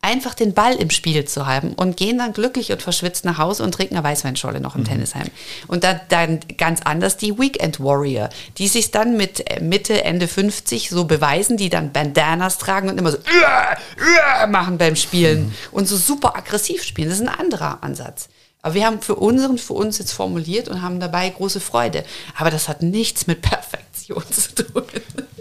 [0.02, 3.64] einfach den Ball im Spiel zu haben und gehen dann glücklich und verschwitzt nach Hause
[3.64, 4.86] und trinken eine Weißweinscholle noch im mhm.
[4.86, 5.28] Tennisheim.
[5.68, 10.90] Und dann, dann ganz anders die Weekend Warrior, die sich dann mit Mitte, Ende 50
[10.90, 13.18] so beweisen, die dann Bandanas tragen und immer so
[14.48, 15.54] machen beim Spielen mhm.
[15.72, 17.10] und so super aggressiv spielen.
[17.10, 18.30] Das ist ein anderer Ansatz.
[18.68, 22.04] Aber wir haben für unseren, für uns jetzt formuliert und haben dabei große Freude.
[22.38, 24.84] Aber das hat nichts mit Perfektion zu tun.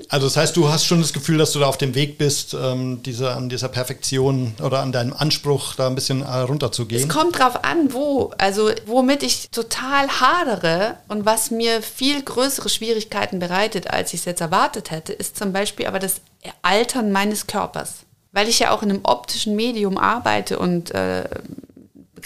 [0.08, 2.54] Also das heißt, du hast schon das Gefühl, dass du da auf dem Weg bist,
[2.54, 7.02] ähm, diese, an dieser Perfektion oder an deinem Anspruch da ein bisschen äh, runterzugehen?
[7.02, 8.30] Es kommt drauf an, wo.
[8.38, 14.26] Also womit ich total hadere und was mir viel größere Schwierigkeiten bereitet, als ich es
[14.26, 16.20] jetzt erwartet hätte, ist zum Beispiel aber das
[16.62, 18.04] Altern meines Körpers.
[18.30, 21.24] Weil ich ja auch in einem optischen Medium arbeite und äh,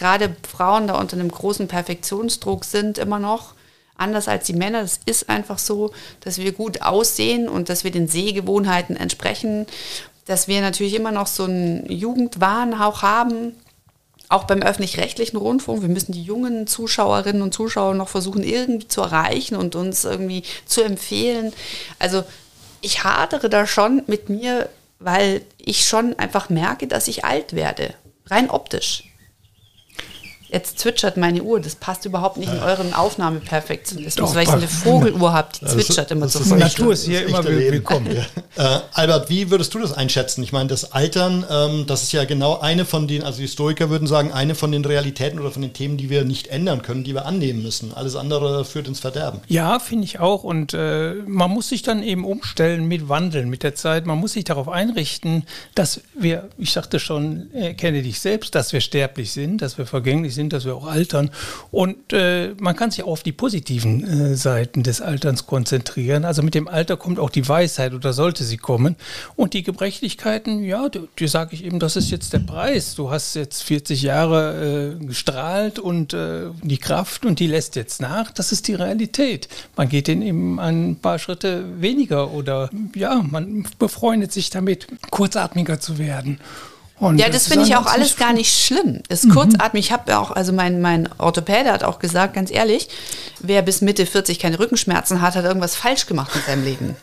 [0.00, 3.54] gerade Frauen da unter einem großen Perfektionsdruck sind immer noch
[3.96, 4.80] anders als die Männer.
[4.80, 9.66] Das ist einfach so, dass wir gut aussehen und dass wir den Sehgewohnheiten entsprechen,
[10.24, 13.54] dass wir natürlich immer noch so einen Jugendwahnhauch haben,
[14.30, 15.82] auch beim öffentlich-rechtlichen Rundfunk.
[15.82, 20.44] Wir müssen die jungen Zuschauerinnen und Zuschauer noch versuchen, irgendwie zu erreichen und uns irgendwie
[20.64, 21.52] zu empfehlen.
[21.98, 22.24] Also
[22.80, 27.92] ich hadere da schon mit mir, weil ich schon einfach merke, dass ich alt werde,
[28.26, 29.09] rein optisch.
[30.52, 34.68] Jetzt zwitschert meine Uhr, das passt überhaupt nicht in euren Aufnahmeperfektionismus, weil ich so eine
[34.68, 38.08] Vogeluhr habe, die zwitschert immer so Die Natur ist hier immer willkommen.
[38.56, 38.76] Ja.
[38.76, 40.42] Äh, Albert, wie würdest du das einschätzen?
[40.42, 44.08] Ich meine, das Altern, ähm, das ist ja genau eine von den, also Historiker würden
[44.08, 47.14] sagen, eine von den Realitäten oder von den Themen, die wir nicht ändern können, die
[47.14, 47.94] wir annehmen müssen.
[47.94, 49.40] Alles andere führt ins Verderben.
[49.46, 50.42] Ja, finde ich auch.
[50.42, 54.06] Und äh, man muss sich dann eben umstellen mit Wandeln, mit der Zeit.
[54.06, 58.72] Man muss sich darauf einrichten, dass wir, ich sagte schon, äh, kenne dich selbst, dass
[58.72, 61.30] wir sterblich sind, dass wir vergänglich sind sind, dass wir auch altern.
[61.70, 66.24] Und äh, man kann sich auch auf die positiven äh, Seiten des Alterns konzentrieren.
[66.24, 68.96] Also mit dem Alter kommt auch die Weisheit oder sollte sie kommen.
[69.36, 72.94] Und die Gebrechlichkeiten, ja, dir sage ich eben, das ist jetzt der Preis.
[72.94, 78.00] Du hast jetzt 40 Jahre äh, gestrahlt und äh, die Kraft und die lässt jetzt
[78.00, 78.30] nach.
[78.30, 79.48] Das ist die Realität.
[79.76, 85.80] Man geht den eben ein paar Schritte weniger oder ja, man befreundet sich damit, kurzatmiger
[85.80, 86.40] zu werden.
[87.00, 89.00] Und ja, das, das finde ich auch alles gar nicht schlimm.
[89.08, 89.30] Ist mhm.
[89.30, 89.86] kurzatmig.
[89.86, 92.88] Ich habe auch, also mein, mein Orthopäde hat auch gesagt, ganz ehrlich,
[93.40, 96.96] wer bis Mitte 40 keine Rückenschmerzen hat, hat irgendwas falsch gemacht in seinem Leben.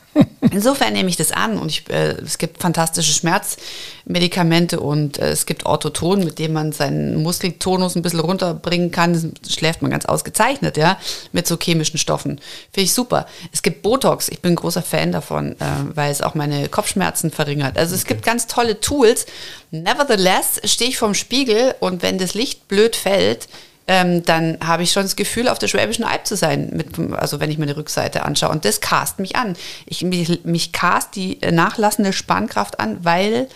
[0.51, 5.45] Insofern nehme ich das an und ich, äh, es gibt fantastische Schmerzmedikamente und äh, es
[5.45, 9.33] gibt Orthoton, mit dem man seinen Muskeltonus ein bisschen runterbringen kann.
[9.41, 10.97] Das schläft man ganz ausgezeichnet, ja,
[11.31, 12.39] mit so chemischen Stoffen.
[12.71, 13.27] Finde ich super.
[13.51, 17.31] Es gibt Botox, ich bin ein großer Fan davon, äh, weil es auch meine Kopfschmerzen
[17.31, 17.77] verringert.
[17.77, 19.25] Also es gibt ganz tolle Tools.
[19.71, 23.47] Nevertheless stehe ich vorm Spiegel und wenn das Licht blöd fällt,
[23.87, 27.39] ähm, dann habe ich schon das Gefühl, auf der Schwäbischen Alb zu sein, mit, also
[27.39, 28.49] wenn ich mir eine Rückseite anschaue.
[28.49, 29.55] Und das cast mich an.
[29.85, 33.47] Ich, mich, mich cast die nachlassende Spannkraft an, weil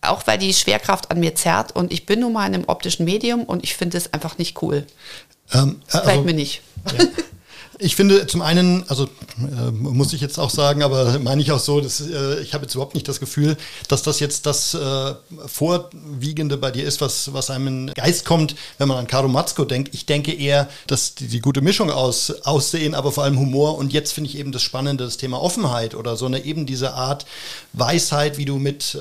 [0.00, 3.04] auch weil die Schwerkraft an mir zerrt und ich bin nun mal in einem optischen
[3.04, 4.86] Medium und ich finde es einfach nicht cool.
[5.52, 6.62] Ähm, also, Gefällt mir nicht.
[6.96, 7.04] Ja.
[7.78, 9.04] Ich finde zum einen, also
[9.38, 12.64] äh, muss ich jetzt auch sagen, aber meine ich auch so, dass, äh, ich habe
[12.64, 13.56] jetzt überhaupt nicht das Gefühl,
[13.88, 15.14] dass das jetzt das äh,
[15.46, 19.26] Vorwiegende bei dir ist, was, was einem in den Geist kommt, wenn man an Caro
[19.26, 19.92] Matzko denkt.
[19.92, 23.92] Ich denke eher, dass die, die gute Mischung aus Aussehen, aber vor allem Humor und
[23.92, 27.26] jetzt finde ich eben das Spannende, das Thema Offenheit oder so eine eben diese Art
[27.72, 28.98] Weisheit, wie du mit äh,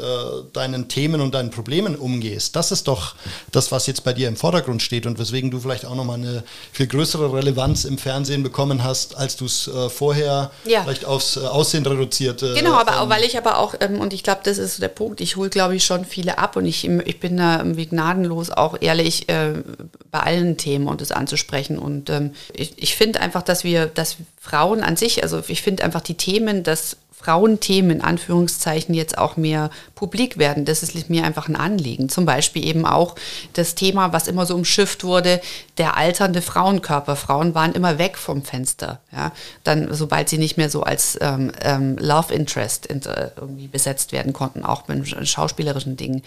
[0.52, 2.56] deinen Themen und deinen Problemen umgehst.
[2.56, 3.14] Das ist doch
[3.52, 6.44] das, was jetzt bei dir im Vordergrund steht und weswegen du vielleicht auch nochmal eine
[6.72, 10.84] viel größere Relevanz im Fernsehen bekommst bekommen hast, als du es äh, vorher ja.
[10.84, 12.54] vielleicht aufs äh, Aussehen reduzierte.
[12.54, 14.88] Genau, aber ähm, weil ich aber auch, ähm, und ich glaube, das ist so der
[14.88, 18.50] Punkt, ich hole, glaube ich, schon viele ab und ich, ich bin da irgendwie gnadenlos
[18.50, 19.54] auch ehrlich äh,
[20.12, 21.78] bei allen Themen und es anzusprechen.
[21.78, 25.84] Und ähm, ich, ich finde einfach, dass wir, dass Frauen an sich, also ich finde
[25.84, 30.66] einfach die Themen, dass Frauenthemen in Anführungszeichen jetzt auch mehr publik werden.
[30.66, 32.10] Das ist mir einfach ein Anliegen.
[32.10, 33.16] Zum Beispiel eben auch
[33.54, 35.40] das Thema, was immer so umschifft wurde,
[35.78, 37.16] der alternde Frauenkörper.
[37.16, 39.00] Frauen waren immer weg vom Fenster.
[39.12, 39.32] Ja?
[39.64, 44.12] Dann, sobald sie nicht mehr so als ähm, ähm, Love Interest in, äh, irgendwie besetzt
[44.12, 46.24] werden konnten, auch mit schauspielerischen Dingen.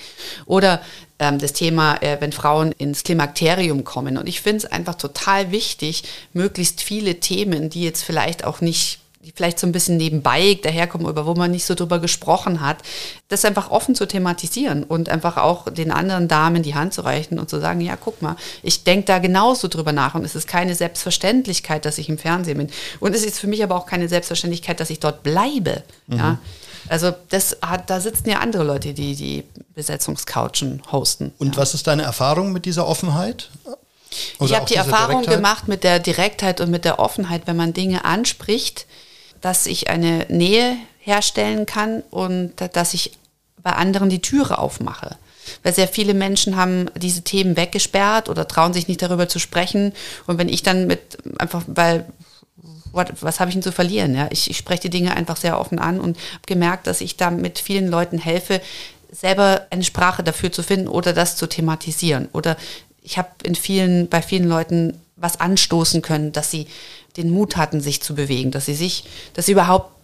[0.47, 0.81] Oder
[1.19, 4.19] ähm, das Thema, äh, wenn Frauen ins Klimakterium kommen.
[4.19, 9.01] Und ich finde es einfach total wichtig, möglichst viele Themen, die jetzt vielleicht auch nicht
[9.27, 12.79] die vielleicht so ein bisschen nebenbei daherkommen, über wo man nicht so drüber gesprochen hat,
[13.27, 17.41] das einfach offen zu thematisieren und einfach auch den anderen Damen die Hand zu reichen
[17.41, 20.47] und zu sagen, ja, guck mal, ich denke da genauso drüber nach und es ist
[20.47, 22.71] keine Selbstverständlichkeit, dass ich im Fernsehen bin.
[23.01, 25.83] Und es ist für mich aber auch keine Selbstverständlichkeit, dass ich dort bleibe.
[26.07, 26.19] Mhm.
[26.19, 26.39] Ja.
[26.89, 29.43] Also das hat, da sitzen ja andere Leute, die die
[29.75, 31.33] Besetzungscouchen hosten.
[31.39, 31.63] Und ja.
[31.63, 33.51] was ist deine Erfahrung mit dieser Offenheit?
[34.39, 35.37] Oder ich habe die Erfahrung Direktheit?
[35.37, 38.87] gemacht mit der Direktheit und mit der Offenheit, wenn man Dinge anspricht,
[39.41, 43.13] dass ich eine Nähe herstellen kann und dass ich
[43.63, 45.17] bei anderen die Türe aufmache.
[45.63, 49.93] Weil sehr viele Menschen haben diese Themen weggesperrt oder trauen sich nicht darüber zu sprechen.
[50.27, 52.07] Und wenn ich dann mit einfach, weil
[52.93, 54.15] what, was habe ich denn zu verlieren?
[54.15, 54.29] Ja?
[54.31, 57.31] Ich, ich spreche die Dinge einfach sehr offen an und habe gemerkt, dass ich da
[57.31, 58.61] mit vielen Leuten helfe,
[59.11, 62.29] selber eine Sprache dafür zu finden oder das zu thematisieren.
[62.33, 62.57] Oder
[63.03, 66.67] ich habe in vielen, bei vielen Leuten was anstoßen können, dass sie
[67.17, 69.97] den Mut hatten, sich zu bewegen, dass sie sich, dass sie überhaupt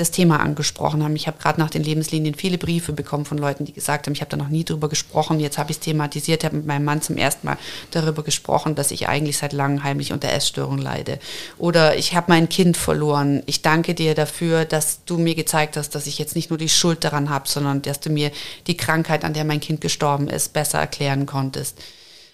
[0.00, 1.14] das Thema angesprochen haben.
[1.14, 4.20] Ich habe gerade nach den Lebenslinien viele Briefe bekommen von Leuten, die gesagt haben, ich
[4.20, 7.02] habe da noch nie drüber gesprochen, jetzt habe ich es thematisiert, habe mit meinem Mann
[7.02, 7.58] zum ersten Mal
[7.90, 11.18] darüber gesprochen, dass ich eigentlich seit langem heimlich unter Essstörung leide.
[11.58, 13.42] Oder ich habe mein Kind verloren.
[13.46, 16.68] Ich danke dir dafür, dass du mir gezeigt hast, dass ich jetzt nicht nur die
[16.68, 18.32] Schuld daran habe, sondern dass du mir
[18.66, 21.78] die Krankheit, an der mein Kind gestorben ist, besser erklären konntest.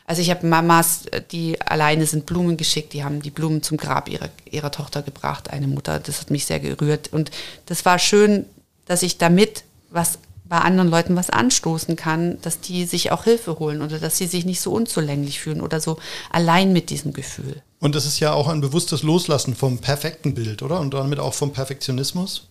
[0.07, 4.09] Also ich habe Mamas, die alleine sind, Blumen geschickt, die haben die Blumen zum Grab
[4.09, 5.99] ihrer, ihrer Tochter gebracht, eine Mutter.
[5.99, 7.12] Das hat mich sehr gerührt.
[7.12, 7.31] Und
[7.66, 8.47] das war schön,
[8.87, 13.59] dass ich damit was bei anderen Leuten was anstoßen kann, dass die sich auch Hilfe
[13.59, 15.99] holen oder dass sie sich nicht so unzulänglich fühlen oder so
[16.31, 17.62] allein mit diesem Gefühl.
[17.81, 20.81] Und das ist ja auch ein bewusstes Loslassen vom perfekten Bild, oder?
[20.81, 22.47] Und damit auch vom Perfektionismus?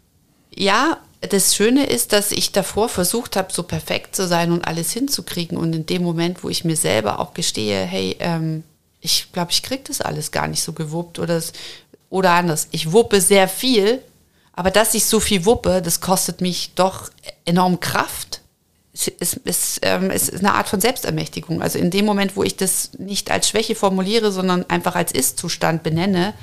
[0.53, 4.91] Ja, das Schöne ist, dass ich davor versucht habe, so perfekt zu sein und alles
[4.91, 5.57] hinzukriegen.
[5.57, 8.63] Und in dem Moment, wo ich mir selber auch gestehe, hey, ähm,
[9.01, 11.41] ich glaube, ich kriege das alles gar nicht so gewuppt oder,
[12.09, 12.67] oder anders.
[12.71, 14.01] Ich wuppe sehr viel,
[14.53, 17.09] aber dass ich so viel wuppe, das kostet mich doch
[17.45, 18.41] enorm Kraft.
[18.93, 21.61] Es ist, es, ähm, es ist eine Art von Selbstermächtigung.
[21.61, 25.83] Also in dem Moment, wo ich das nicht als Schwäche formuliere, sondern einfach als Ist-Zustand
[25.83, 26.33] benenne,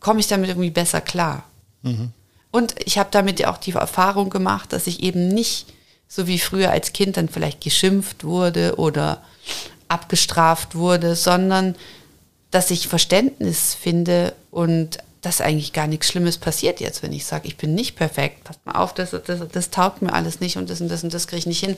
[0.00, 1.44] komme ich damit irgendwie besser klar.
[1.82, 2.12] Mhm.
[2.50, 5.66] Und ich habe damit ja auch die Erfahrung gemacht, dass ich eben nicht
[6.08, 9.22] so wie früher als Kind dann vielleicht geschimpft wurde oder
[9.88, 11.76] abgestraft wurde, sondern
[12.50, 17.46] dass ich Verständnis finde und dass eigentlich gar nichts Schlimmes passiert jetzt, wenn ich sage,
[17.46, 18.44] ich bin nicht perfekt.
[18.44, 21.12] Passt mal auf, das, das, das taugt mir alles nicht und das und das und
[21.12, 21.76] das kriege ich nicht hin.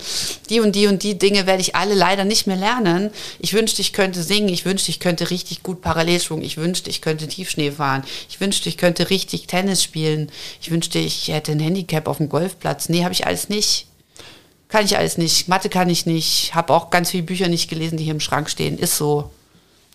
[0.48, 3.10] Die und die und die Dinge werde ich alle leider nicht mehr lernen.
[3.40, 4.48] Ich wünschte, ich könnte singen.
[4.48, 6.40] Ich wünschte, ich könnte richtig gut Parallelschwung.
[6.42, 8.04] Ich wünschte, ich könnte Tiefschnee fahren.
[8.28, 10.30] Ich wünschte, ich könnte richtig Tennis spielen.
[10.60, 12.88] Ich wünschte, ich hätte ein Handicap auf dem Golfplatz.
[12.88, 13.86] Nee, habe ich alles nicht.
[14.68, 15.48] Kann ich alles nicht.
[15.48, 16.54] Mathe kann ich nicht.
[16.54, 18.78] Habe auch ganz viele Bücher nicht gelesen, die hier im Schrank stehen.
[18.78, 19.30] Ist so.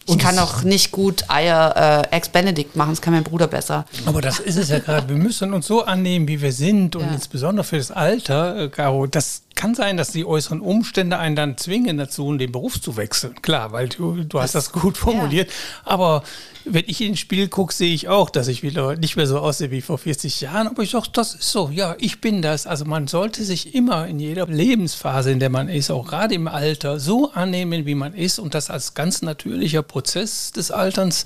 [0.08, 3.86] Ich kann auch nicht gut Eier äh, Ex-Benedict machen, das kann mein Bruder besser.
[4.06, 5.10] Aber das ist es ja gerade.
[5.10, 7.12] Wir müssen uns so annehmen, wie wir sind und ja.
[7.12, 11.58] insbesondere für das Alter, äh, Caro, das kann sein, dass die äußeren Umstände einen dann
[11.58, 13.42] zwingen dazu, den Beruf zu wechseln.
[13.42, 15.50] Klar, weil du, du hast das gut formuliert.
[15.50, 15.92] Ja.
[15.92, 16.24] Aber
[16.70, 19.72] wenn ich ins Spiel gucke, sehe ich auch, dass ich wieder nicht mehr so aussehe
[19.72, 20.68] wie vor 40 Jahren.
[20.68, 22.68] Aber ich sage, das ist so, ja, ich bin das.
[22.68, 26.48] Also man sollte sich immer in jeder Lebensphase, in der man ist, auch gerade im
[26.48, 31.26] Alter, so annehmen, wie man ist und das als ganz natürlicher Prozess des Alterns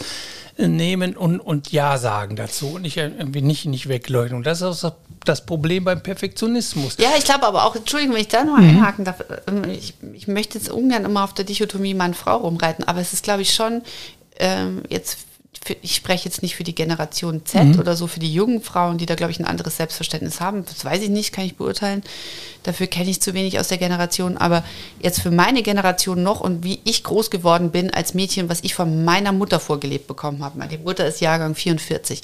[0.58, 4.38] äh, nehmen und, und Ja sagen dazu und nicht, irgendwie nicht, nicht wegleugnen.
[4.38, 4.94] Und das ist auch
[5.26, 6.98] das Problem beim Perfektionismus.
[6.98, 8.70] Ja, ich glaube aber auch, Entschuldigung, wenn ich da noch mhm.
[8.70, 13.00] einhaken darf, ähm, ich, ich möchte jetzt ungern immer auf der Dichotomie Mann-Frau rumreiten, aber
[13.00, 13.84] es ist, glaube ich, schon
[14.40, 15.20] ähm, jetzt
[15.64, 17.80] für, ich spreche jetzt nicht für die Generation Z mhm.
[17.80, 20.66] oder so, für die jungen Frauen, die da, glaube ich, ein anderes Selbstverständnis haben.
[20.66, 22.02] Das weiß ich nicht, kann ich beurteilen.
[22.64, 24.38] Dafür kenne ich zu wenig aus der Generation.
[24.38, 24.64] Aber
[25.02, 28.74] jetzt für meine Generation noch und wie ich groß geworden bin als Mädchen, was ich
[28.74, 30.58] von meiner Mutter vorgelebt bekommen habe.
[30.58, 32.22] Meine Mutter ist Jahrgang 44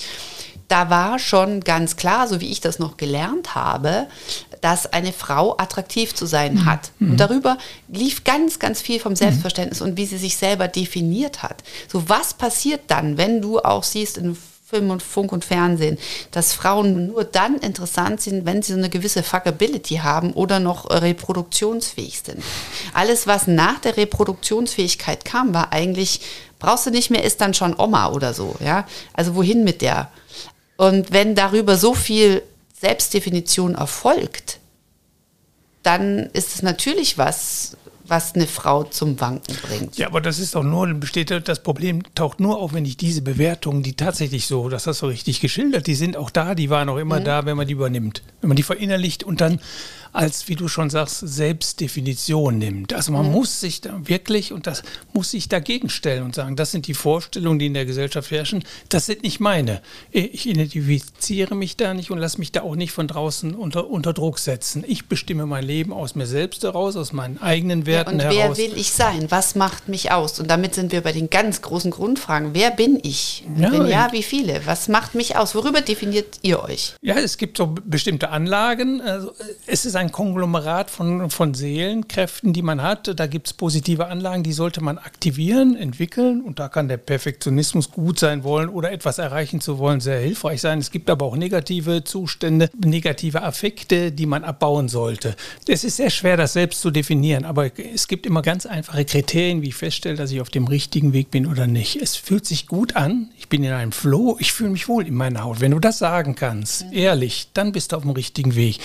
[0.68, 4.08] da war schon ganz klar, so wie ich das noch gelernt habe,
[4.62, 6.66] dass eine Frau attraktiv zu sein mhm.
[6.66, 6.92] hat.
[7.00, 7.18] Und mhm.
[7.18, 9.88] darüber lief ganz, ganz viel vom Selbstverständnis mhm.
[9.88, 11.64] und wie sie sich selber definiert hat.
[11.88, 15.98] So, was passiert dann, wenn du auch siehst in Film und Funk und Fernsehen,
[16.32, 20.90] dass Frauen nur dann interessant sind, wenn sie so eine gewisse Fuckability haben oder noch
[20.90, 22.44] reproduktionsfähig sind.
[22.94, 26.20] Alles, was nach der Reproduktionsfähigkeit kam, war eigentlich,
[26.60, 28.86] brauchst du nicht mehr, ist dann schon Oma oder so, ja.
[29.14, 30.12] Also wohin mit der?
[30.76, 32.44] Und wenn darüber so viel
[32.80, 34.60] Selbstdefinition erfolgt,
[35.84, 39.98] dann ist es natürlich was, was eine Frau zum Wanken bringt.
[39.98, 43.22] Ja, aber das ist doch nur, besteht das Problem taucht nur auf, wenn ich diese
[43.22, 46.90] Bewertungen, die tatsächlich so, das hast du richtig geschildert, die sind auch da, die waren
[46.90, 47.26] auch immer mhm.
[47.26, 48.22] da, wenn man die übernimmt.
[48.42, 49.60] Wenn man die verinnerlicht und dann
[50.14, 52.94] als, wie du schon sagst, Selbstdefinition nimmt.
[52.94, 53.32] Also man mhm.
[53.32, 56.94] muss sich da wirklich, und das muss sich dagegen stellen und sagen, das sind die
[56.94, 59.82] Vorstellungen, die in der Gesellschaft herrschen, das sind nicht meine.
[60.12, 64.14] Ich identifiziere mich da nicht und lasse mich da auch nicht von draußen unter, unter
[64.14, 64.84] Druck setzen.
[64.88, 68.58] Ich bestimme mein Leben aus mir selbst heraus, aus meinen eigenen Werten ja, und heraus.
[68.58, 69.28] wer will ich sein?
[69.30, 70.40] Was macht mich aus?
[70.40, 72.54] Und damit sind wir bei den ganz großen Grundfragen.
[72.54, 73.46] Wer bin ich?
[73.58, 74.66] Ja, Wenn ja, wie viele?
[74.66, 75.56] Was macht mich aus?
[75.56, 76.96] Worüber definiert ihr euch?
[77.02, 79.02] Ja, es gibt so bestimmte Anlagen.
[79.02, 79.32] Also
[79.66, 83.20] es ist ein Konglomerat von, von Seelenkräften, die man hat.
[83.20, 86.42] Da gibt es positive Anlagen, die sollte man aktivieren, entwickeln.
[86.42, 90.62] Und da kann der Perfektionismus gut sein wollen oder etwas erreichen zu wollen, sehr hilfreich
[90.62, 90.80] sein.
[90.80, 95.36] Es gibt aber auch negative Zustände, negative Affekte, die man abbauen sollte.
[95.68, 97.46] Es ist sehr schwer, das selbst zu definieren.
[97.46, 101.14] Aber es gibt immer ganz einfache Kriterien, wie ich feststelle, dass ich auf dem richtigen
[101.14, 102.02] Weg bin oder nicht.
[102.02, 105.16] Es fühlt sich gut an, ich bin in einem Flow, ich fühle mich wohl in
[105.16, 105.60] meiner Haut.
[105.60, 108.80] Wenn du das sagen kannst, ehrlich, dann bist du auf dem richtigen Weg.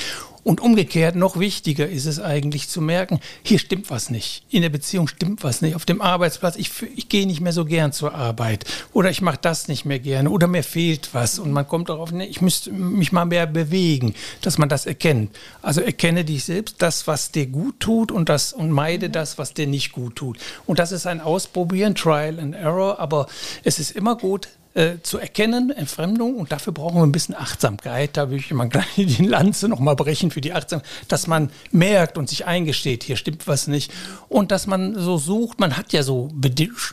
[0.44, 4.42] Und umgekehrt, noch wichtiger ist es eigentlich zu merken, hier stimmt was nicht.
[4.50, 5.76] In der Beziehung stimmt was nicht.
[5.76, 8.64] Auf dem Arbeitsplatz, ich, ich gehe nicht mehr so gern zur Arbeit.
[8.92, 10.30] Oder ich mache das nicht mehr gerne.
[10.30, 11.38] Oder mir fehlt was.
[11.38, 15.30] Und man kommt darauf, ich müsste mich mal mehr bewegen, dass man das erkennt.
[15.62, 19.54] Also erkenne dich selbst, das, was dir gut tut und, das, und meide das, was
[19.54, 20.38] dir nicht gut tut.
[20.66, 22.98] Und das ist ein Ausprobieren, Trial and Error.
[22.98, 23.28] Aber
[23.62, 26.36] es ist immer gut, äh, zu erkennen, Entfremdung.
[26.36, 28.16] Und dafür brauchen wir ein bisschen Achtsamkeit.
[28.16, 32.16] Da will ich immer gleich die Lanze nochmal brechen für die Achtsamkeit, dass man merkt
[32.16, 33.92] und sich eingesteht, hier stimmt was nicht.
[34.28, 36.30] Und dass man so sucht, man hat ja so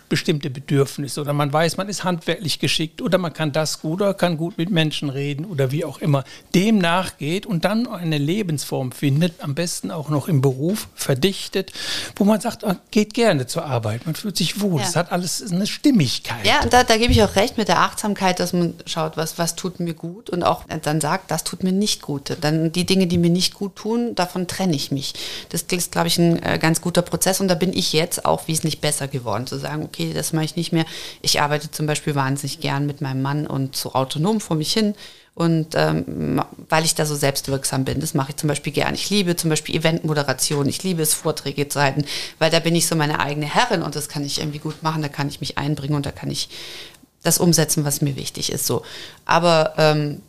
[0.09, 4.13] bestimmte Bedürfnisse oder man weiß, man ist handwerklich geschickt oder man kann das gut oder
[4.13, 6.25] kann gut mit Menschen reden oder wie auch immer.
[6.53, 11.71] Dem nachgeht und dann eine Lebensform findet, am besten auch noch im Beruf verdichtet,
[12.17, 14.81] wo man sagt, man geht gerne zur Arbeit, man fühlt sich wohl.
[14.81, 16.45] Es hat alles eine Stimmigkeit.
[16.45, 19.55] Ja, da, da gebe ich auch recht mit der Achtsamkeit, dass man schaut, was, was
[19.55, 22.35] tut mir gut und auch dann sagt, das tut mir nicht gut.
[22.41, 25.13] Dann die Dinge, die mir nicht gut tun, davon trenne ich mich.
[25.49, 28.47] Das ist, glaube ich, ein äh, ganz guter Prozess und da bin ich jetzt auch
[28.47, 30.85] wesentlich besser geworden, zu sagen, okay, das mache ich nicht mehr.
[31.21, 34.95] Ich arbeite zum Beispiel wahnsinnig gern mit meinem Mann und so autonom vor mich hin.
[35.35, 38.93] Und ähm, weil ich da so selbstwirksam bin, das mache ich zum Beispiel gern.
[38.93, 42.03] Ich liebe zum Beispiel Eventmoderation, ich liebe es, Vorträge zu halten,
[42.39, 45.01] weil da bin ich so meine eigene Herrin und das kann ich irgendwie gut machen,
[45.01, 46.49] da kann ich mich einbringen und da kann ich
[47.23, 48.65] das umsetzen, was mir wichtig ist.
[48.65, 48.83] So.
[49.25, 50.21] Aber ähm,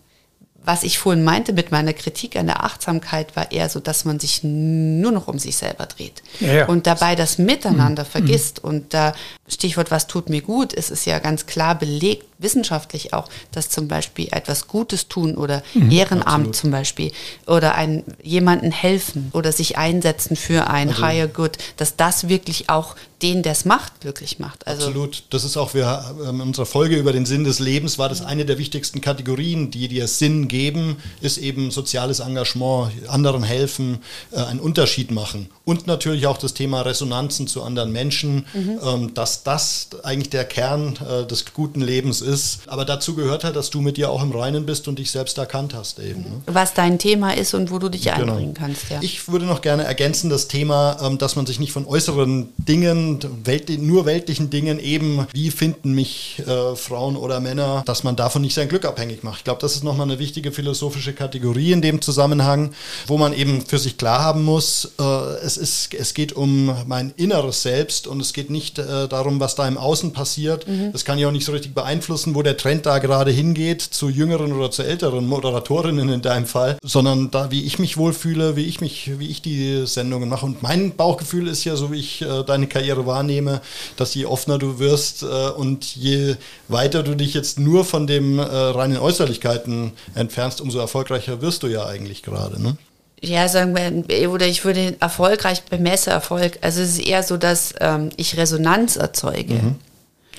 [0.62, 4.20] was ich vorhin meinte mit meiner Kritik an der Achtsamkeit, war eher so, dass man
[4.20, 6.66] sich nur noch um sich selber dreht ja, ja.
[6.66, 8.08] und dabei das Miteinander mhm.
[8.08, 8.62] vergisst.
[8.62, 9.14] Und da
[9.48, 13.88] Stichwort, was tut mir gut, ist es ja ganz klar belegt, wissenschaftlich auch, dass zum
[13.88, 16.56] Beispiel etwas Gutes tun oder mhm, Ehrenamt absolut.
[16.56, 17.12] zum Beispiel
[17.46, 22.68] oder ein, jemanden helfen oder sich einsetzen für ein also, Higher Good, dass das wirklich
[22.68, 24.66] auch den, der es macht, glücklich macht.
[24.66, 25.22] Also absolut.
[25.30, 28.22] Das ist auch, wir ähm, in unserer Folge über den Sinn des Lebens war das
[28.22, 33.98] eine der wichtigsten Kategorien, die dir Sinn geben, ist eben soziales Engagement, anderen helfen,
[34.32, 35.48] äh, einen Unterschied machen.
[35.64, 38.80] Und natürlich auch das Thema Resonanzen zu anderen Menschen, mhm.
[38.84, 42.60] ähm, dass das eigentlich der Kern äh, des guten Lebens ist.
[42.66, 45.38] Aber dazu gehört halt, dass du mit dir auch im Reinen bist und dich selbst
[45.38, 46.22] erkannt hast eben.
[46.22, 46.42] Ne?
[46.46, 48.32] Was dein Thema ist und wo du dich genau.
[48.32, 48.90] einbringen kannst.
[48.90, 48.98] Ja.
[49.02, 53.09] Ich würde noch gerne ergänzen das Thema, ähm, dass man sich nicht von äußeren Dingen,
[53.44, 58.42] Welt, nur weltlichen Dingen eben, wie finden mich äh, Frauen oder Männer, dass man davon
[58.42, 59.38] nicht sein Glück abhängig macht.
[59.38, 62.72] Ich glaube, das ist nochmal eine wichtige philosophische Kategorie in dem Zusammenhang,
[63.06, 65.02] wo man eben für sich klar haben muss, äh,
[65.44, 69.54] es, ist, es geht um mein inneres Selbst und es geht nicht äh, darum, was
[69.54, 70.66] da im Außen passiert.
[70.66, 70.92] Mhm.
[70.92, 74.08] Das kann ich auch nicht so richtig beeinflussen, wo der Trend da gerade hingeht, zu
[74.08, 78.66] jüngeren oder zu älteren Moderatorinnen in deinem Fall, sondern da, wie ich mich wohlfühle, wie
[78.66, 80.46] ich mich, wie ich die Sendungen mache.
[80.46, 83.60] Und mein Bauchgefühl ist ja, so wie ich äh, deine Karriere wahrnehme,
[83.96, 86.36] dass je offener du wirst äh, und je
[86.68, 91.66] weiter du dich jetzt nur von den äh, reinen Äußerlichkeiten entfernst, umso erfolgreicher wirst du
[91.66, 92.62] ja eigentlich gerade.
[92.62, 92.76] Ne?
[93.22, 96.58] ja, sagen wir, oder ich würde erfolgreich bemesse Erfolg.
[96.62, 99.54] Also es ist eher so, dass ähm, ich Resonanz erzeuge.
[99.54, 99.74] Mhm.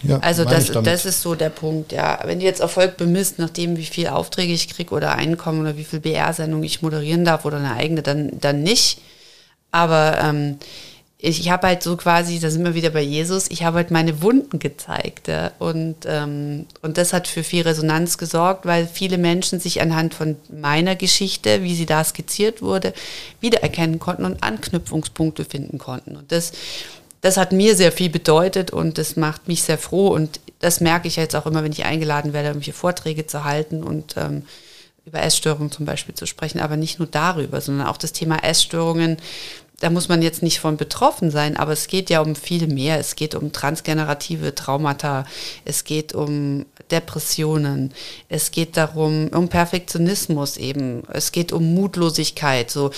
[0.04, 2.19] Ja, also das, das ist so der Punkt, ja.
[2.24, 5.84] Wenn du jetzt Erfolg bemisst, nachdem wie viele Aufträge ich kriege oder Einkommen oder wie
[5.84, 9.00] viel BR-Sendungen ich moderieren darf oder eine eigene, dann, dann nicht.
[9.69, 10.58] Aber ähm,
[11.23, 14.23] ich habe halt so quasi, da sind wir wieder bei Jesus, ich habe halt meine
[14.23, 15.27] Wunden gezeigt.
[15.27, 15.51] Ja?
[15.60, 20.36] Und, ähm, und das hat für viel Resonanz gesorgt, weil viele Menschen sich anhand von
[20.49, 22.93] meiner Geschichte, wie sie da skizziert wurde,
[23.39, 26.15] wiedererkennen konnten und Anknüpfungspunkte finden konnten.
[26.15, 26.53] Und das,
[27.21, 30.07] das hat mir sehr viel bedeutet und das macht mich sehr froh.
[30.07, 33.84] Und das merke ich jetzt auch immer, wenn ich eingeladen werde, irgendwelche Vorträge zu halten
[33.84, 34.41] und ähm,
[35.05, 39.17] über Essstörungen zum Beispiel zu sprechen, aber nicht nur darüber, sondern auch das Thema Essstörungen
[39.81, 42.99] da muss man jetzt nicht von betroffen sein, aber es geht ja um viel mehr.
[42.99, 45.25] Es geht um transgenerative Traumata,
[45.65, 47.91] es geht um Depressionen,
[48.29, 52.91] es geht darum, um Perfektionismus eben, es geht um Mutlosigkeit, so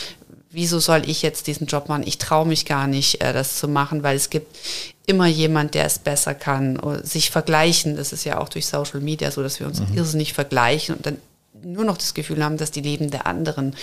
[0.52, 2.04] wieso soll ich jetzt diesen Job machen?
[2.06, 4.56] Ich traue mich gar nicht, äh, das zu machen, weil es gibt
[5.06, 6.80] immer jemand, der es besser kann.
[7.04, 9.96] sich vergleichen, das ist ja auch durch Social Media so, dass wir uns mhm.
[9.96, 11.18] irrsinnig vergleichen und dann
[11.64, 13.76] nur noch das Gefühl haben, dass die Leben der anderen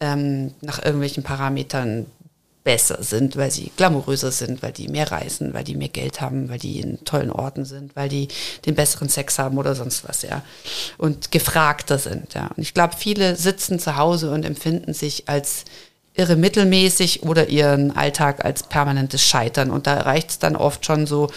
[0.00, 2.06] ähm, nach irgendwelchen Parametern
[2.64, 6.48] besser sind, weil sie glamouröser sind, weil die mehr reisen, weil die mehr Geld haben,
[6.48, 8.28] weil die in tollen Orten sind, weil die
[8.66, 10.42] den besseren Sex haben oder sonst was, ja.
[10.98, 12.50] Und gefragter sind, ja.
[12.56, 15.64] Und ich glaube, viele sitzen zu Hause und empfinden sich als
[16.14, 19.70] irre mittelmäßig oder ihren Alltag als permanentes Scheitern.
[19.70, 21.30] Und da reicht es dann oft schon so,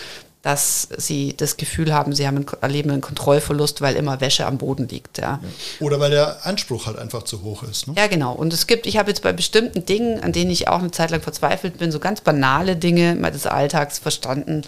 [0.46, 4.60] dass sie das Gefühl haben, sie haben einen, erleben einen Kontrollverlust, weil immer Wäsche am
[4.60, 5.18] Boden liegt.
[5.18, 5.40] Ja.
[5.80, 7.88] Oder weil der Anspruch halt einfach zu hoch ist.
[7.88, 7.96] Ne?
[7.98, 8.34] Ja, genau.
[8.34, 11.10] Und es gibt, ich habe jetzt bei bestimmten Dingen, an denen ich auch eine Zeit
[11.10, 14.62] lang verzweifelt bin, so ganz banale Dinge des Alltags verstanden,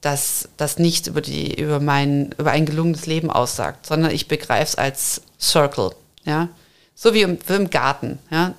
[0.00, 4.62] dass das nichts über, die, über, mein, über ein gelungenes Leben aussagt, sondern ich begreife
[4.62, 5.90] es als Circle.
[6.24, 6.48] Ja?
[6.94, 8.18] So wie im, wie im Garten.
[8.30, 8.54] Ja?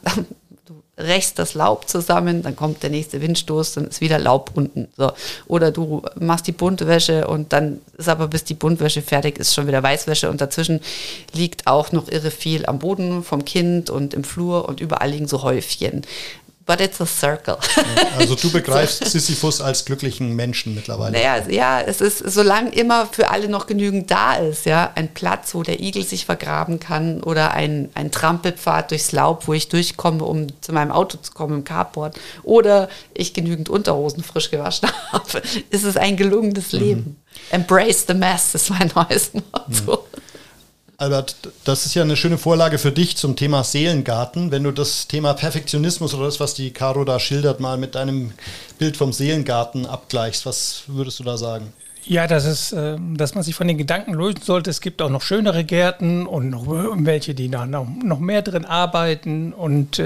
[0.97, 4.87] Rächst das Laub zusammen, dann kommt der nächste Windstoß, dann ist wieder Laub unten.
[4.95, 5.11] So.
[5.47, 9.65] Oder du machst die Buntwäsche und dann ist aber bis die Buntwäsche fertig ist schon
[9.65, 10.81] wieder Weißwäsche und dazwischen
[11.33, 15.27] liegt auch noch irre viel am Boden vom Kind und im Flur und überall liegen
[15.27, 16.03] so Häufchen
[16.65, 17.57] but it's a circle.
[18.17, 21.11] Also du begreifst Sisyphus als glücklichen Menschen mittlerweile.
[21.11, 25.53] Naja, ja, es ist, solange immer für alle noch genügend da ist, ja, ein Platz,
[25.55, 30.23] wo der Igel sich vergraben kann oder ein, ein Trampelpfad durchs Laub, wo ich durchkomme,
[30.23, 35.41] um zu meinem Auto zu kommen im Carport oder ich genügend Unterhosen frisch gewaschen habe,
[35.69, 37.01] ist es ein gelungenes Leben.
[37.01, 37.15] Mhm.
[37.51, 40.05] Embrace the mess ist mein neues Motto.
[40.05, 40.13] Mhm.
[40.97, 44.51] Albert, das ist ja eine schöne Vorlage für dich zum Thema Seelengarten.
[44.51, 48.31] Wenn du das Thema Perfektionismus oder das, was die Caro da schildert, mal mit deinem
[48.77, 51.73] Bild vom Seelengarten abgleichst, was würdest du da sagen?
[52.05, 54.69] Ja, das ist, ähm, dass man sich von den Gedanken lösen sollte.
[54.69, 59.53] Es gibt auch noch schönere Gärten und noch welche, die da noch mehr drin arbeiten.
[59.53, 59.99] Und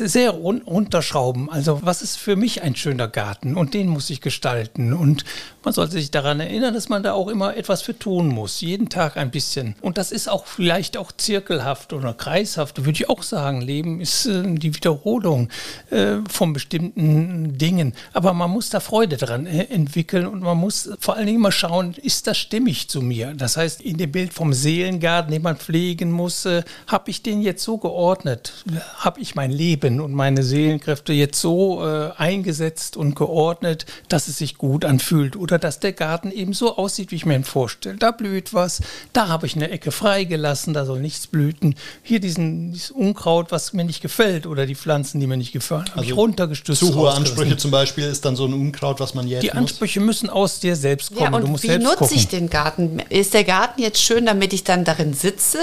[0.00, 1.50] äh, sehr runterschrauben.
[1.50, 4.92] Also was ist für mich ein schöner Garten und den muss ich gestalten.
[4.92, 5.24] Und
[5.64, 8.60] man sollte sich daran erinnern, dass man da auch immer etwas für tun muss.
[8.60, 9.76] Jeden Tag ein bisschen.
[9.80, 13.60] Und das ist auch vielleicht auch zirkelhaft oder kreishaft, würde ich auch sagen.
[13.62, 15.48] Leben ist äh, die Wiederholung
[15.90, 17.94] äh, von bestimmten Dingen.
[18.12, 21.52] Aber man muss da Freude daran äh, entwickeln und man muss vor allen Dingen mal
[21.52, 23.34] schauen, ist das stimmig zu mir?
[23.34, 27.42] Das heißt, in dem Bild vom Seelengarten, den man pflegen muss, äh, habe ich den
[27.42, 28.64] jetzt so geordnet?
[28.96, 34.28] Habe ich mein Leben Leben und meine Seelenkräfte jetzt so äh, eingesetzt und geordnet, dass
[34.28, 37.44] es sich gut anfühlt oder dass der Garten eben so aussieht, wie ich mir ihn
[37.44, 37.96] vorstelle.
[37.96, 38.80] Da blüht was,
[39.12, 41.74] da habe ich eine Ecke freigelassen, da soll nichts blüten.
[42.02, 45.86] Hier diesen, dieses Unkraut, was mir nicht gefällt oder die Pflanzen, die mir nicht gefallen,
[45.86, 46.80] habe also ich runtergestützt.
[46.80, 50.00] Zu hohe Ansprüche zum Beispiel ist dann so ein Unkraut, was man jetzt Die Ansprüche
[50.00, 50.06] muss.
[50.06, 51.32] müssen aus dir selbst kommen.
[51.32, 52.16] Ja, und wie nutze gucken.
[52.16, 53.00] ich den Garten?
[53.10, 55.58] Ist der Garten jetzt schön, damit ich dann darin sitze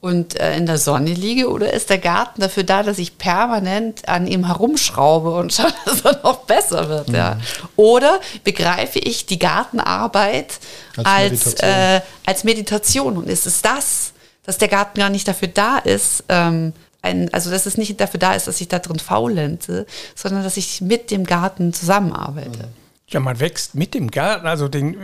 [0.00, 4.08] und äh, in der Sonne liege oder ist der Garten dafür da, dass ich permanent
[4.08, 7.08] an ihm herumschraube und schaue, dass er noch besser wird?
[7.08, 7.14] Mhm.
[7.14, 7.38] Ja.
[7.76, 10.58] Oder begreife ich die Gartenarbeit
[10.96, 11.70] als, als, Meditation.
[11.70, 14.12] Äh, als Meditation und ist es das,
[14.44, 16.72] dass der Garten gar nicht dafür da ist, ähm,
[17.02, 20.56] ein, also dass es nicht dafür da ist, dass ich da drin faulenze, sondern dass
[20.56, 22.50] ich mit dem Garten zusammenarbeite.
[22.50, 22.85] Mhm.
[23.08, 24.96] Ja, man wächst mit dem Garten, also den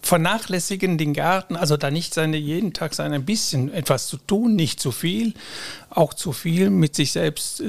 [0.00, 4.56] vernachlässigen den Garten, also da nicht seine jeden Tag sein ein bisschen etwas zu tun,
[4.56, 5.34] nicht zu viel,
[5.98, 7.60] auch zu viel mit sich selbst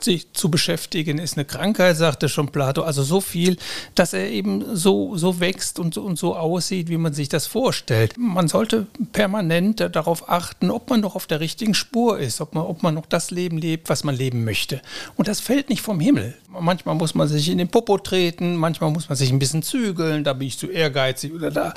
[0.00, 2.82] sich zu beschäftigen, ist eine Krankheit, sagte schon Plato.
[2.82, 3.56] Also so viel,
[3.94, 7.46] dass er eben so, so wächst und so, und so aussieht, wie man sich das
[7.46, 8.14] vorstellt.
[8.18, 12.64] Man sollte permanent darauf achten, ob man noch auf der richtigen Spur ist, ob man,
[12.64, 14.82] ob man noch das Leben lebt, was man leben möchte.
[15.16, 16.34] Und das fällt nicht vom Himmel.
[16.58, 20.24] Manchmal muss man sich in den Popo treten, manchmal muss man sich ein bisschen zügeln,
[20.24, 21.74] da bin ich zu ehrgeizig oder da.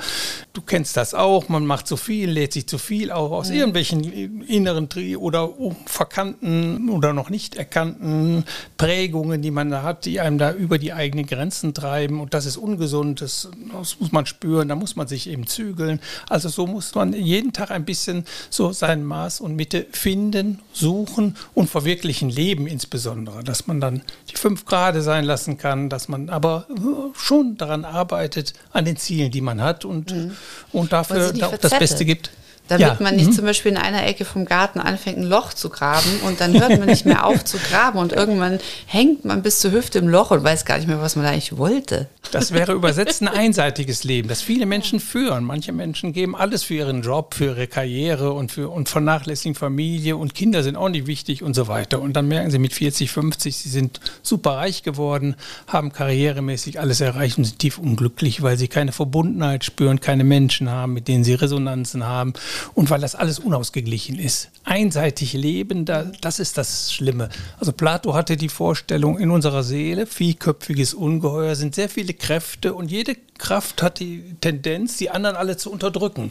[0.52, 3.56] Du kennst das auch, man macht zu viel, lädt sich zu viel auch aus mhm.
[3.56, 5.58] irgendwelchen inneren Tri oder
[6.00, 8.46] verkannten oder noch nicht erkannten
[8.78, 12.22] Prägungen, die man da hat, die einem da über die eigenen Grenzen treiben.
[12.22, 16.00] Und das ist ungesund, das, das muss man spüren, da muss man sich eben zügeln.
[16.26, 21.36] Also so muss man jeden Tag ein bisschen so sein Maß und Mitte finden, suchen
[21.52, 23.44] und verwirklichen leben insbesondere.
[23.44, 26.66] Dass man dann die fünf Grade sein lassen kann, dass man aber
[27.12, 30.30] schon daran arbeitet, an den Zielen, die man hat und, mhm.
[30.72, 32.30] und dafür da auch das Beste gibt.
[32.70, 32.96] Damit ja.
[33.00, 33.32] man nicht mhm.
[33.32, 36.78] zum Beispiel in einer Ecke vom Garten anfängt, ein Loch zu graben und dann hört
[36.78, 40.30] man nicht mehr auf zu graben und irgendwann hängt man bis zur Hüfte im Loch
[40.30, 42.08] und weiß gar nicht mehr, was man eigentlich wollte.
[42.30, 45.42] Das wäre übersetzt ein einseitiges Leben, das viele Menschen führen.
[45.42, 50.16] Manche Menschen geben alles für ihren Job, für ihre Karriere und, für, und vernachlässigen Familie
[50.16, 52.00] und Kinder sind auch nicht wichtig und so weiter.
[52.00, 55.34] Und dann merken sie mit 40, 50, sie sind super reich geworden,
[55.66, 60.70] haben karrieremäßig alles erreicht und sind tief unglücklich, weil sie keine Verbundenheit spüren, keine Menschen
[60.70, 62.34] haben, mit denen sie Resonanzen haben
[62.74, 64.50] und weil das alles unausgeglichen ist.
[64.64, 67.28] Einseitig leben, da, das ist das Schlimme.
[67.58, 72.90] Also Plato hatte die Vorstellung, in unserer Seele, vielköpfiges Ungeheuer, sind sehr viele Kräfte und
[72.90, 76.30] jede Kraft hat die Tendenz, die anderen alle zu unterdrücken.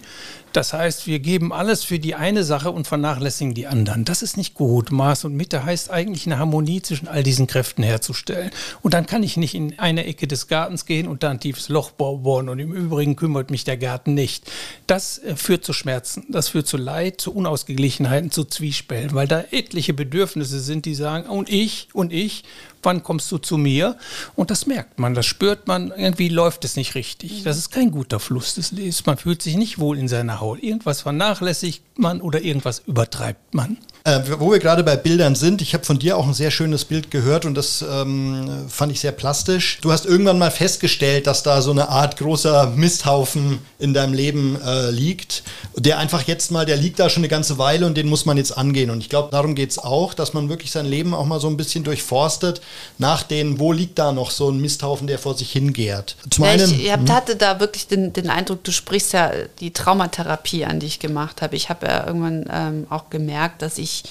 [0.54, 4.06] Das heißt, wir geben alles für die eine Sache und vernachlässigen die anderen.
[4.06, 4.92] Das ist nicht gut.
[4.92, 8.52] Maß und Mitte heißt eigentlich eine Harmonie zwischen all diesen Kräften herzustellen.
[8.82, 11.70] Und dann kann ich nicht in eine Ecke des Gartens gehen und da ein tiefes
[11.70, 14.50] Loch bohren und im Übrigen kümmert mich der Garten nicht.
[14.88, 19.44] Das äh, führt zu Schmerzen, das führt zu Leid, zu Unausgeglichenheiten, zu Zwiespällen, weil da
[19.52, 22.44] etliche Bedürfnisse sind, die sagen, und ich, und ich,
[22.84, 23.98] wann kommst du zu mir?
[24.36, 27.44] Und das merkt man, das spürt man, irgendwie läuft es nicht richtig.
[27.44, 29.06] Das ist kein guter Fluss des Lebens.
[29.06, 30.62] Man fühlt sich nicht wohl in seiner Haut.
[30.64, 33.78] Irgendwas vernachlässigt man oder irgendwas übertreibt man.
[34.06, 36.86] Äh, wo wir gerade bei Bildern sind, ich habe von dir auch ein sehr schönes
[36.86, 39.80] Bild gehört und das ähm, fand ich sehr plastisch.
[39.82, 44.58] Du hast irgendwann mal festgestellt, dass da so eine Art großer Misthaufen in deinem Leben
[44.66, 45.44] äh, liegt,
[45.76, 48.38] der einfach jetzt mal, der liegt da schon eine ganze Weile und den muss man
[48.38, 48.90] jetzt angehen.
[48.90, 51.48] Und ich glaube, darum geht es auch, dass man wirklich sein Leben auch mal so
[51.48, 52.62] ein bisschen durchforstet,
[52.98, 56.16] nach den, wo liegt da noch so ein Misthaufen, der vor sich hingärt.
[56.30, 57.12] Zum ja, einen, ich hab, hm?
[57.12, 61.42] hatte da wirklich den, den Eindruck, du sprichst ja die Traumatherapie an, die ich gemacht
[61.42, 61.56] habe.
[61.56, 64.04] Ich habe ja irgendwann ähm, auch gemerkt, dass ich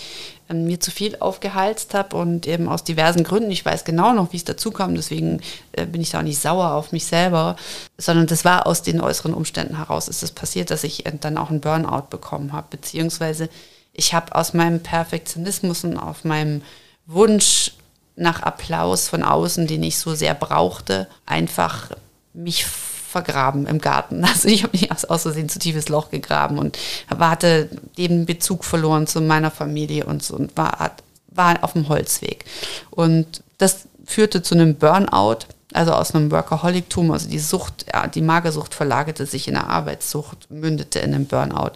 [0.49, 4.33] ähm, mir zu viel aufgehalst habe und eben aus diversen Gründen, ich weiß genau noch,
[4.33, 5.41] wie es dazu kam, deswegen
[5.73, 7.57] äh, bin ich da auch nicht sauer auf mich selber,
[7.99, 11.51] sondern das war aus den äußeren Umständen heraus ist es passiert, dass ich dann auch
[11.51, 13.51] einen Burnout bekommen habe, beziehungsweise
[13.93, 16.63] ich habe aus meinem Perfektionismus und auf meinem
[17.07, 17.73] Wunsch
[18.19, 21.91] nach Applaus von außen, den ich so sehr brauchte, einfach
[22.35, 24.25] mich vergraben im Garten.
[24.29, 26.79] Also ich habe mich aus, Versehen zu tiefes Loch gegraben und
[27.19, 30.93] hatte den Bezug verloren zu meiner Familie und so und war,
[31.29, 32.45] war auf dem Holzweg.
[32.91, 35.39] Und das führte zu einem Burnout,
[35.75, 40.99] also aus einem Workaholictum, also die Sucht, die Magersucht verlagerte sich in eine Arbeitssucht, mündete
[41.01, 41.73] in einem Burnout.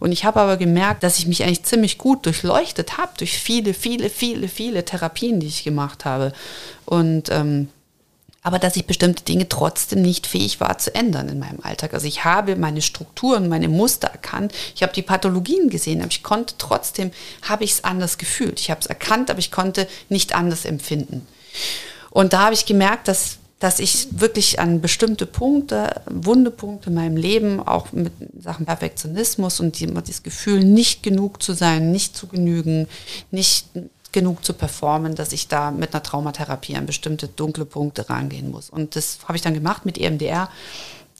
[0.00, 3.74] Und ich habe aber gemerkt, dass ich mich eigentlich ziemlich gut durchleuchtet habe durch viele,
[3.74, 6.32] viele, viele, viele Therapien, die ich gemacht habe.
[6.84, 7.68] Und ähm,
[8.42, 11.92] aber dass ich bestimmte Dinge trotzdem nicht fähig war zu ändern in meinem Alltag.
[11.92, 16.22] Also ich habe meine Strukturen, meine Muster erkannt, ich habe die Pathologien gesehen, aber ich
[16.22, 17.10] konnte trotzdem,
[17.42, 18.58] habe ich es anders gefühlt.
[18.60, 21.26] Ich habe es erkannt, aber ich konnte nicht anders empfinden.
[22.10, 27.16] Und da habe ich gemerkt, dass, dass ich wirklich an bestimmte Punkte, Wundepunkte in meinem
[27.16, 32.26] Leben, auch mit Sachen Perfektionismus und die, das Gefühl, nicht genug zu sein, nicht zu
[32.26, 32.88] genügen,
[33.30, 33.66] nicht
[34.12, 38.70] genug zu performen, dass ich da mit einer Traumatherapie an bestimmte dunkle Punkte rangehen muss.
[38.70, 40.48] Und das habe ich dann gemacht mit EMDR,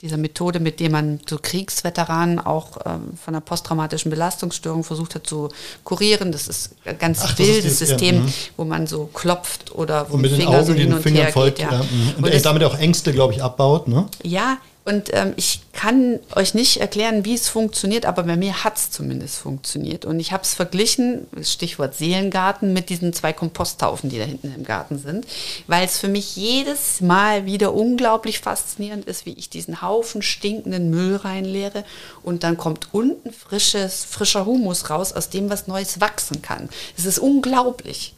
[0.01, 5.27] dieser Methode, mit der man so Kriegsveteranen auch ähm, von einer posttraumatischen Belastungsstörung versucht hat
[5.27, 5.49] zu
[5.85, 6.31] kurieren.
[6.33, 8.33] Das ist ein ganz Ach, wildes System, ja, mhm.
[8.57, 11.25] wo man so klopft oder wo und mit Finger den Augen so hin und Fingern
[11.25, 11.67] her folgt, geht.
[11.67, 11.79] Ja.
[11.79, 12.25] Ja, mhm.
[12.25, 13.89] und, und damit auch Ängste, glaube ich, abbaut.
[13.89, 14.07] Ne?
[14.23, 14.59] Ja,
[14.89, 18.91] und ähm, ich kann euch nicht erklären, wie es funktioniert, aber bei mir hat es
[18.91, 20.07] zumindest funktioniert.
[20.07, 24.65] Und ich habe es verglichen, Stichwort Seelengarten, mit diesen zwei Komposthaufen, die da hinten im
[24.65, 25.27] Garten sind,
[25.67, 30.89] weil es für mich jedes Mal wieder unglaublich faszinierend ist, wie ich diesen Haufen stinkenden
[30.89, 31.85] Müll reinleere
[32.23, 36.71] und dann kommt unten frisches, frischer Humus raus, aus dem was Neues wachsen kann.
[36.97, 38.15] Es ist unglaublich.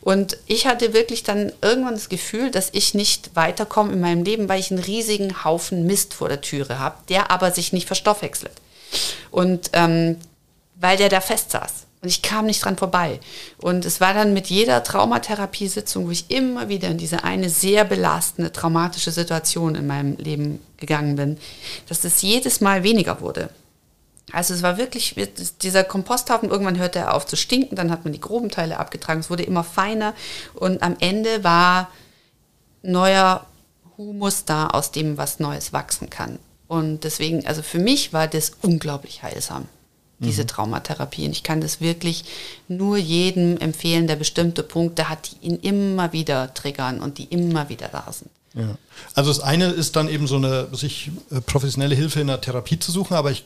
[0.00, 4.48] Und ich hatte wirklich dann irgendwann das Gefühl, dass ich nicht weiterkomme in meinem Leben,
[4.48, 8.52] weil ich einen riesigen Haufen Mist vor der Türe habe, der aber sich nicht verstoffwechselt.
[9.30, 10.16] Und ähm,
[10.76, 11.86] weil der da fest saß.
[12.02, 13.20] Und ich kam nicht dran vorbei.
[13.58, 17.84] Und es war dann mit jeder Traumatherapiesitzung, wo ich immer wieder in diese eine sehr
[17.84, 21.38] belastende, traumatische Situation in meinem Leben gegangen bin,
[21.88, 23.50] dass es jedes Mal weniger wurde.
[24.30, 25.16] Also es war wirklich,
[25.62, 29.20] dieser Komposthaufen, irgendwann hörte er auf zu stinken, dann hat man die groben Teile abgetragen,
[29.20, 30.14] es wurde immer feiner
[30.54, 31.90] und am Ende war
[32.82, 33.46] neuer
[33.98, 36.38] Humus da, aus dem was Neues wachsen kann.
[36.68, 39.66] Und deswegen, also für mich war das unglaublich heilsam,
[40.18, 40.46] diese mhm.
[40.48, 41.26] Traumatherapie.
[41.26, 42.24] Und ich kann das wirklich
[42.68, 47.68] nur jedem empfehlen, der bestimmte Punkte hat, die ihn immer wieder triggern und die immer
[47.68, 48.30] wieder da sind.
[48.54, 48.76] Ja.
[49.14, 52.78] Also das eine ist dann eben so eine, sich äh, professionelle Hilfe in der Therapie
[52.78, 53.44] zu suchen, aber ich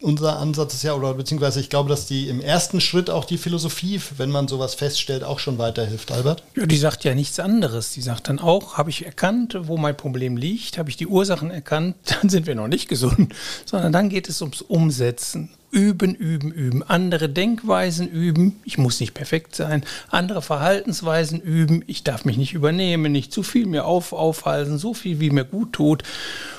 [0.00, 3.38] unser Ansatz ist ja, oder beziehungsweise ich glaube, dass die im ersten Schritt auch die
[3.38, 6.42] Philosophie, wenn man sowas feststellt, auch schon weiterhilft, Albert.
[6.56, 7.92] Ja, die sagt ja nichts anderes.
[7.92, 11.50] Die sagt dann auch, habe ich erkannt, wo mein Problem liegt, habe ich die Ursachen
[11.50, 13.34] erkannt, dann sind wir noch nicht gesund,
[13.66, 16.82] sondern dann geht es ums Umsetzen üben, üben, üben.
[16.82, 18.60] Andere Denkweisen üben.
[18.64, 19.84] Ich muss nicht perfekt sein.
[20.08, 21.84] Andere Verhaltensweisen üben.
[21.86, 25.44] Ich darf mich nicht übernehmen, nicht zu viel mir auf, aufhalten, so viel wie mir
[25.44, 26.02] gut tut.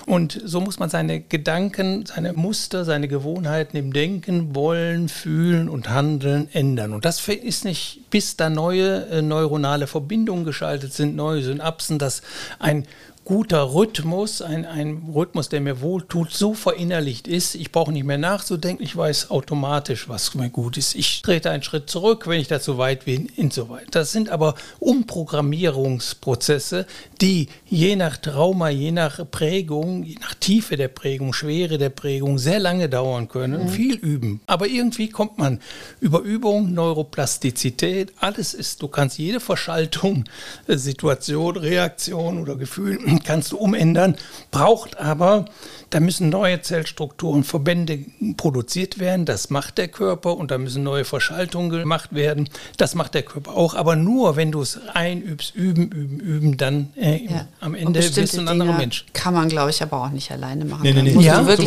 [0.06, 5.90] Und so muss man seine Gedanken, seine Muster, seine Gewohnheiten im Denken, Wollen, Fühlen und
[5.90, 6.94] Handeln ändern.
[6.94, 12.22] Und das ist nicht, bis da neue äh, neuronale Verbindungen geschaltet sind, neue Synapsen, dass
[12.60, 12.86] ein
[13.32, 18.18] guter Rhythmus, ein, ein Rhythmus, der mir wohltut, so verinnerlicht ist, ich brauche nicht mehr
[18.18, 20.96] nachzudenken, ich weiß automatisch, was mir gut ist.
[20.96, 23.88] Ich trete einen Schritt zurück, wenn ich da zu weit bin, insoweit.
[23.92, 26.86] Das sind aber Umprogrammierungsprozesse,
[27.22, 32.38] die je nach Trauma, je nach Prägung, je nach Tiefe der Prägung, Schwere der Prägung
[32.38, 33.70] sehr lange dauern können, mhm.
[33.70, 34.42] viel üben.
[34.46, 35.62] Aber irgendwie kommt man
[36.02, 40.26] über Übung, Neuroplastizität, alles ist, du kannst jede Verschaltung,
[40.68, 44.16] Situation, Reaktion oder Gefühl kannst du umändern,
[44.52, 45.46] braucht aber
[45.92, 48.00] da müssen neue Zellstrukturen, Verbände
[48.38, 49.26] produziert werden.
[49.26, 52.50] Das macht der Körper und da müssen neue Verschaltungen gemacht werden.
[52.78, 53.76] Das macht der Körper auch.
[53.76, 57.48] Aber nur, wenn du es einübst, üben, üben, üben, dann äh, ja.
[57.60, 59.06] am Ende bist du ein anderer Mensch.
[59.12, 60.84] Kann man, glaube ich, aber auch nicht alleine machen.
[60.84, 61.22] Nee, nee, nee.
[61.22, 61.42] Ja?
[61.44, 61.66] Den,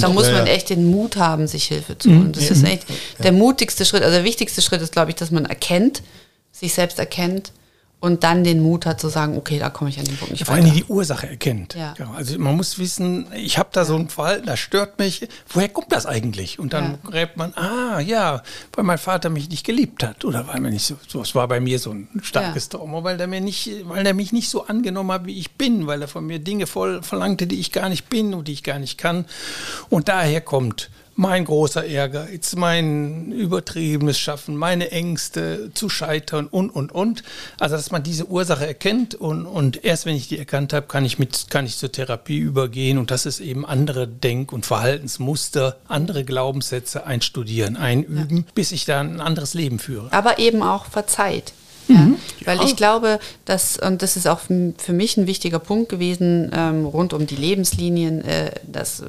[0.00, 2.32] da muss man echt den Mut haben, sich Hilfe zu holen.
[2.32, 2.86] Das ist echt
[3.22, 4.02] der mutigste Schritt.
[4.02, 6.02] Also der wichtigste Schritt ist, glaube ich, dass man erkennt,
[6.50, 7.52] sich selbst erkennt
[8.04, 10.40] und dann den Mut hat zu sagen, okay, da komme ich an den Punkt nicht
[10.40, 11.74] ja, Vor allem die Ursache erkennt.
[11.74, 11.94] Ja.
[11.98, 12.10] ja.
[12.14, 13.84] also man muss wissen, ich habe da ja.
[13.86, 15.26] so ein Verhalten, das stört mich.
[15.48, 16.58] Woher kommt das eigentlich?
[16.58, 17.10] Und dann ja.
[17.10, 18.42] gräbt man, ah ja,
[18.74, 21.48] weil mein Vater mich nicht geliebt hat oder weil mir nicht so, so es war
[21.48, 24.66] bei mir so ein starkes Trauma, weil der mir nicht, weil der mich nicht so
[24.66, 27.88] angenommen hat, wie ich bin, weil er von mir Dinge voll verlangte, die ich gar
[27.88, 29.24] nicht bin und die ich gar nicht kann.
[29.88, 36.92] Und daher kommt mein großer Ehrgeiz, mein übertriebenes Schaffen, meine Ängste zu scheitern und, und,
[36.92, 37.22] und.
[37.58, 41.04] Also, dass man diese Ursache erkennt und, und erst wenn ich die erkannt habe, kann
[41.04, 45.76] ich, mit, kann ich zur Therapie übergehen und das ist eben andere Denk- und Verhaltensmuster,
[45.88, 48.44] andere Glaubenssätze einstudieren, einüben, ja.
[48.54, 50.08] bis ich dann ein anderes Leben führe.
[50.12, 51.52] Aber eben auch verzeiht.
[51.88, 52.16] Ja, mhm.
[52.44, 56.86] Weil ich glaube, dass, und das ist auch für mich ein wichtiger Punkt gewesen, ähm,
[56.86, 59.06] rund um die Lebenslinien, äh, dass äh,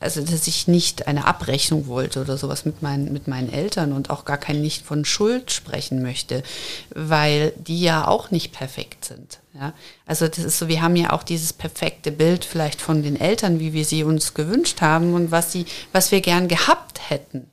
[0.00, 4.10] also dass ich nicht eine Abrechnung wollte oder sowas mit meinen, mit meinen Eltern und
[4.10, 6.42] auch gar kein nicht von Schuld sprechen möchte,
[6.94, 9.40] weil die ja auch nicht perfekt sind.
[9.54, 9.74] Ja?
[10.06, 13.60] Also das ist so, wir haben ja auch dieses perfekte Bild vielleicht von den Eltern,
[13.60, 17.50] wie wir sie uns gewünscht haben und was sie, was wir gern gehabt hätten.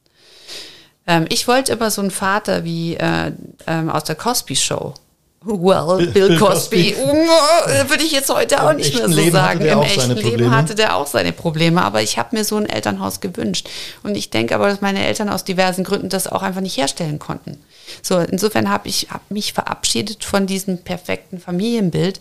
[1.07, 3.33] Ähm, ich wollte immer so einen Vater wie äh,
[3.67, 4.93] ähm, aus der Cosby Show.
[5.45, 9.61] Well, Bill, Cosby, würde ich jetzt heute auch Im nicht mehr so Leben sagen.
[9.61, 13.19] Im echten Leben hatte der auch seine Probleme, aber ich habe mir so ein Elternhaus
[13.19, 13.69] gewünscht.
[14.03, 17.19] Und ich denke aber, dass meine Eltern aus diversen Gründen das auch einfach nicht herstellen
[17.19, 17.57] konnten.
[18.01, 22.19] So, insofern habe ich hab mich verabschiedet von diesem perfekten Familienbild,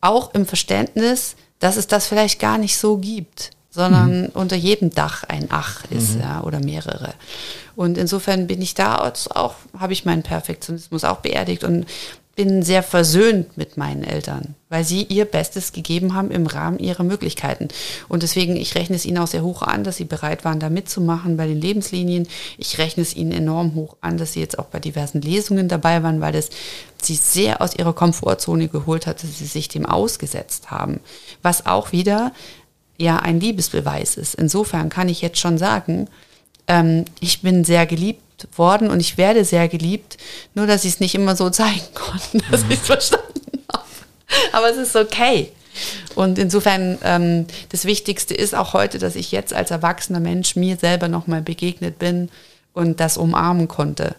[0.00, 4.30] auch im Verständnis, dass es das vielleicht gar nicht so gibt, sondern mhm.
[4.34, 6.20] unter jedem Dach ein Ach ist, mhm.
[6.20, 7.14] ja, oder mehrere.
[7.74, 11.86] Und insofern bin ich da auch, habe ich meinen Perfektionismus auch beerdigt und
[12.34, 17.02] bin sehr versöhnt mit meinen Eltern, weil sie ihr Bestes gegeben haben im Rahmen ihrer
[17.02, 17.68] Möglichkeiten.
[18.08, 20.70] Und deswegen, ich rechne es ihnen auch sehr hoch an, dass sie bereit waren, da
[20.70, 22.26] mitzumachen bei den Lebenslinien.
[22.56, 26.02] Ich rechne es ihnen enorm hoch an, dass sie jetzt auch bei diversen Lesungen dabei
[26.02, 26.48] waren, weil das
[27.02, 31.00] sie sehr aus ihrer Komfortzone geholt hat, dass sie sich dem ausgesetzt haben.
[31.42, 32.32] Was auch wieder
[32.96, 34.36] ja ein Liebesbeweis ist.
[34.36, 36.08] Insofern kann ich jetzt schon sagen,
[36.66, 38.22] ähm, ich bin sehr geliebt
[38.56, 40.16] worden und ich werde sehr geliebt,
[40.54, 43.84] nur dass ich es nicht immer so zeigen konnte, dass ich es verstanden habe.
[44.52, 45.50] Aber es ist okay.
[46.14, 50.76] Und insofern, ähm, das Wichtigste ist auch heute, dass ich jetzt als erwachsener Mensch mir
[50.76, 52.28] selber nochmal begegnet bin
[52.74, 54.14] und das umarmen konnte.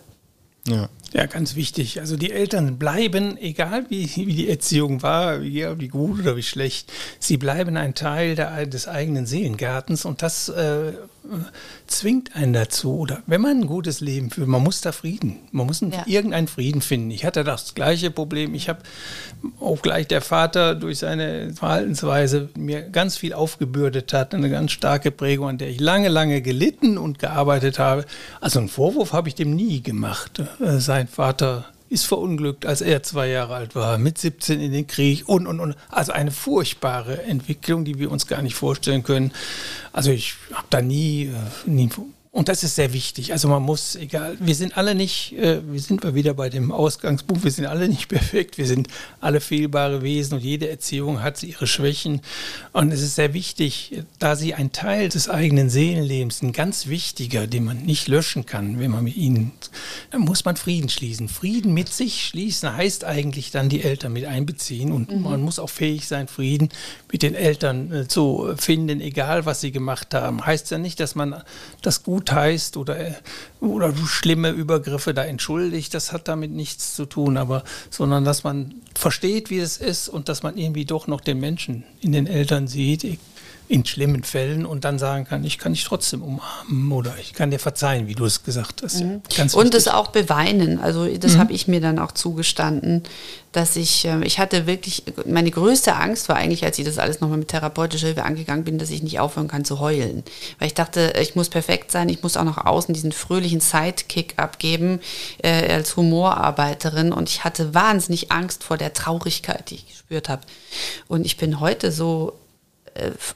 [0.67, 0.89] Ja.
[1.13, 1.99] Ja, ganz wichtig.
[1.99, 6.43] Also die Eltern bleiben, egal wie, wie die Erziehung war, wie, wie, gut oder wie
[6.43, 10.93] schlecht, sie bleiben ein Teil der, des eigenen Seelengartens und das äh,
[11.87, 15.67] zwingt einen dazu, oder wenn man ein gutes Leben führt, man muss da Frieden, man
[15.67, 16.03] muss ja.
[16.05, 17.11] irgendeinen Frieden finden.
[17.11, 18.53] Ich hatte das gleiche Problem.
[18.55, 18.79] Ich habe
[19.59, 25.11] auch gleich der Vater durch seine Verhaltensweise mir ganz viel aufgebürdet hat, eine ganz starke
[25.11, 28.05] Prägung, an der ich lange, lange gelitten und gearbeitet habe.
[28.41, 30.41] Also einen Vorwurf habe ich dem nie gemacht.
[30.59, 34.87] Äh, sein Vater ist verunglückt, als er zwei Jahre alt war, mit 17 in den
[34.87, 35.75] Krieg und, und, und.
[35.89, 39.31] Also eine furchtbare Entwicklung, die wir uns gar nicht vorstellen können.
[39.91, 41.89] Also ich habe da nie, äh, nie
[42.33, 43.31] und das ist sehr wichtig.
[43.31, 46.71] Also man muss, egal, wir sind alle nicht, äh, wir sind mal wieder bei dem
[46.71, 48.87] Ausgangspunkt, wir sind alle nicht perfekt, wir sind
[49.21, 52.21] alle fehlbare Wesen und jede Erziehung hat ihre Schwächen.
[52.71, 57.45] Und es ist sehr wichtig, da sie ein Teil des eigenen Seelenlebens, ein ganz wichtiger,
[57.45, 59.51] den man nicht löschen kann, wenn man mit ihnen,
[60.09, 61.29] dann muss man Frieden schließen.
[61.29, 65.21] Frieden mit sich schließen heißt eigentlich dann die Eltern mit einbeziehen und mhm.
[65.21, 66.69] man muss auch fähig sein, Frieden
[67.11, 70.43] mit den Eltern äh, zu finden, egal was sie gemacht haben.
[70.43, 71.43] Heißt ja nicht, dass man
[71.83, 72.97] das gut gut heißt oder,
[73.59, 78.75] oder schlimme Übergriffe da entschuldigt, das hat damit nichts zu tun, aber sondern dass man
[78.95, 82.67] versteht, wie es ist und dass man irgendwie doch noch den Menschen in den Eltern
[82.67, 83.19] sieht,
[83.67, 87.51] in schlimmen Fällen und dann sagen kann, ich kann dich trotzdem umarmen oder ich kann
[87.51, 89.01] dir verzeihen, wie du es gesagt hast.
[89.01, 89.21] Mhm.
[89.53, 90.79] und es auch beweinen.
[90.79, 91.39] Also das mhm.
[91.39, 93.03] habe ich mir dann auch zugestanden,
[93.53, 97.21] dass ich, ähm, ich hatte wirklich, meine größte Angst war eigentlich, als ich das alles
[97.21, 100.23] nochmal mit therapeutischer Hilfe angegangen bin, dass ich nicht aufhören kann zu heulen.
[100.59, 104.33] Weil ich dachte, ich muss perfekt sein, ich muss auch nach außen diesen fröhlichen Sidekick
[104.37, 104.99] abgeben
[105.41, 110.41] äh, als Humorarbeiterin und ich hatte wahnsinnig Angst vor der Traurigkeit, die ich gespürt habe.
[111.07, 112.42] Und ich bin heute so äh,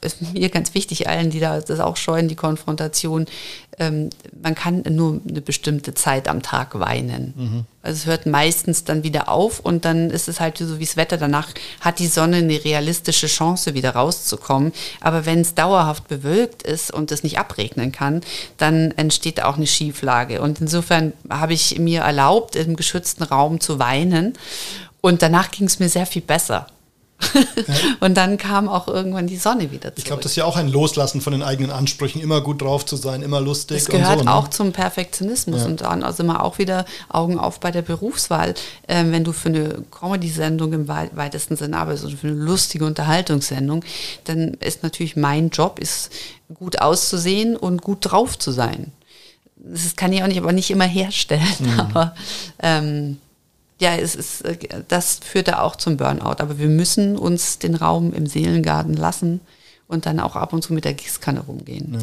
[0.01, 3.25] ist mir ganz wichtig, allen, die da das auch scheuen, die Konfrontation,
[3.79, 4.09] ähm,
[4.41, 7.33] man kann nur eine bestimmte Zeit am Tag weinen.
[7.35, 7.65] Mhm.
[7.81, 10.97] Also es hört meistens dann wieder auf und dann ist es halt so wie das
[10.97, 11.17] Wetter.
[11.17, 11.49] Danach
[11.79, 14.73] hat die Sonne eine realistische Chance, wieder rauszukommen.
[14.99, 18.21] Aber wenn es dauerhaft bewölkt ist und es nicht abregnen kann,
[18.57, 20.41] dann entsteht auch eine Schieflage.
[20.41, 24.33] Und insofern habe ich mir erlaubt, im geschützten Raum zu weinen.
[25.01, 26.67] Und danach ging es mir sehr viel besser.
[27.99, 29.97] und dann kam auch irgendwann die Sonne wieder zurück.
[29.97, 32.85] Ich glaube, das ist ja auch ein Loslassen von den eigenen Ansprüchen, immer gut drauf
[32.85, 33.77] zu sein, immer lustig.
[33.77, 34.33] Das gehört so, ne?
[34.33, 35.61] auch zum Perfektionismus.
[35.61, 35.65] Ja.
[35.65, 38.53] Und dann also mal auch wieder Augen auf bei der Berufswahl.
[38.87, 43.83] Ähm, wenn du für eine Comedy-Sendung im weitesten Sinne arbeitest oder für eine lustige Unterhaltungssendung,
[44.25, 46.11] dann ist natürlich mein Job, ist
[46.53, 48.91] gut auszusehen und gut drauf zu sein.
[49.55, 51.43] Das kann ich auch nicht, aber nicht immer herstellen.
[51.59, 51.79] Mhm.
[51.79, 52.15] Aber
[52.59, 53.17] ähm,
[53.79, 54.57] ja, es ist, äh,
[54.87, 56.37] das führt da auch zum Burnout.
[56.39, 59.41] Aber wir müssen uns den Raum im Seelengarten lassen
[59.87, 61.93] und dann auch ab und zu mit der Gießkanne rumgehen.
[61.93, 61.99] Ja.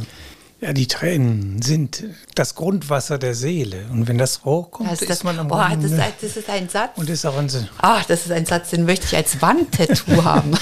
[0.64, 2.04] Ja, die Tränen sind
[2.34, 3.84] das Grundwasser der Seele.
[3.92, 6.48] Und wenn das hochkommt, das ist, das, ist man am oh, das, ist, das ist
[6.48, 6.92] ein Satz.
[6.96, 10.52] Und ist auch ein, Ach, das ist ein Satz, den möchte ich als Wandtattoo haben.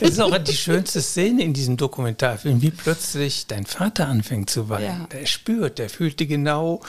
[0.00, 4.68] das ist auch die schönste Szene in diesem Dokumentarfilm, wie plötzlich dein Vater anfängt zu
[4.68, 4.84] weinen.
[4.84, 5.06] Ja.
[5.12, 6.80] Der spürt, der fühlt die genau,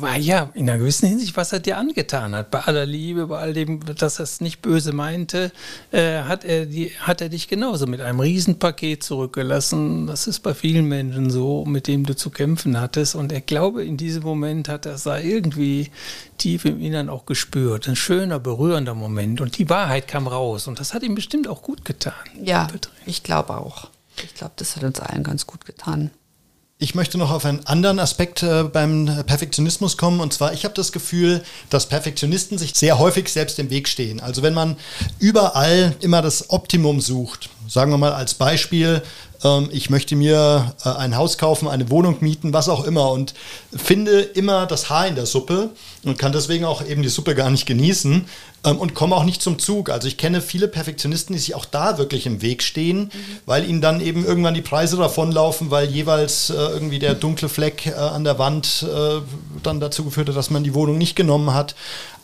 [0.00, 2.50] war ja in einer gewissen Hinsicht, was er dir angetan hat.
[2.50, 5.52] Bei aller Liebe, bei all dem, dass er es nicht böse meinte,
[5.92, 10.06] äh, hat, er die, hat er dich genauso mit einem Riesenpaket zurückgelassen.
[10.06, 13.14] Das ist bei vielen Menschen so, mit dem du zu kämpfen hattest.
[13.14, 15.90] Und ich glaube, in diesem Moment hat er es irgendwie
[16.38, 17.88] tief im Innern auch gespürt.
[17.88, 19.40] Ein schöner, berührender Moment.
[19.40, 20.66] Und die Wahrheit kam raus.
[20.66, 22.14] Und das hat ihm bestimmt auch gut getan.
[22.42, 22.68] Ja,
[23.06, 23.90] ich glaube auch.
[24.22, 26.10] Ich glaube, das hat uns allen ganz gut getan.
[26.78, 30.20] Ich möchte noch auf einen anderen Aspekt äh, beim Perfektionismus kommen.
[30.20, 34.20] Und zwar, ich habe das Gefühl, dass Perfektionisten sich sehr häufig selbst im Weg stehen.
[34.20, 34.76] Also wenn man
[35.18, 39.00] überall immer das Optimum sucht, sagen wir mal als Beispiel,
[39.42, 43.32] ähm, ich möchte mir äh, ein Haus kaufen, eine Wohnung mieten, was auch immer und
[43.74, 45.70] finde immer das Haar in der Suppe
[46.04, 48.26] und kann deswegen auch eben die Suppe gar nicht genießen
[48.66, 49.90] ähm, und komme auch nicht zum Zug.
[49.90, 53.10] Also ich kenne viele Perfektionisten, die sich auch da wirklich im Weg stehen, mhm.
[53.46, 57.86] weil ihnen dann eben irgendwann die Preise davonlaufen, weil jeweils äh, irgendwie der dunkle Fleck
[57.86, 59.20] äh, an der Wand äh,
[59.62, 61.74] dann dazu geführt hat, dass man die Wohnung nicht genommen hat.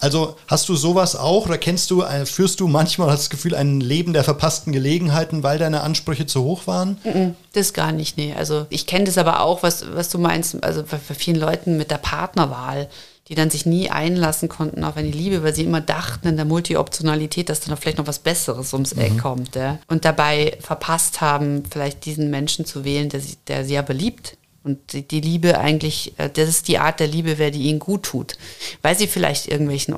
[0.00, 3.80] Also hast du sowas auch oder kennst du, äh, führst du manchmal das Gefühl ein
[3.80, 7.36] Leben der verpassten Gelegenheiten, weil deine Ansprüche zu hoch waren?
[7.52, 8.34] Das gar nicht, nee.
[8.36, 11.76] Also ich kenne das aber auch, was, was du meinst, also bei, bei vielen Leuten
[11.76, 12.88] mit der Partnerwahl
[13.28, 16.44] die dann sich nie einlassen konnten auf eine Liebe, weil sie immer dachten in der
[16.44, 19.18] Multi-Optionalität, dass dann vielleicht noch was Besseres ums Eck mhm.
[19.18, 19.54] kommt.
[19.54, 19.78] Ja?
[19.86, 24.36] Und dabei verpasst haben, vielleicht diesen Menschen zu wählen, der sie, der sie aber liebt.
[24.64, 27.78] Und die, die Liebe eigentlich, äh, das ist die Art der Liebe, wer die ihnen
[27.78, 28.34] gut tut.
[28.80, 29.96] Weil sie vielleicht irgendwelchen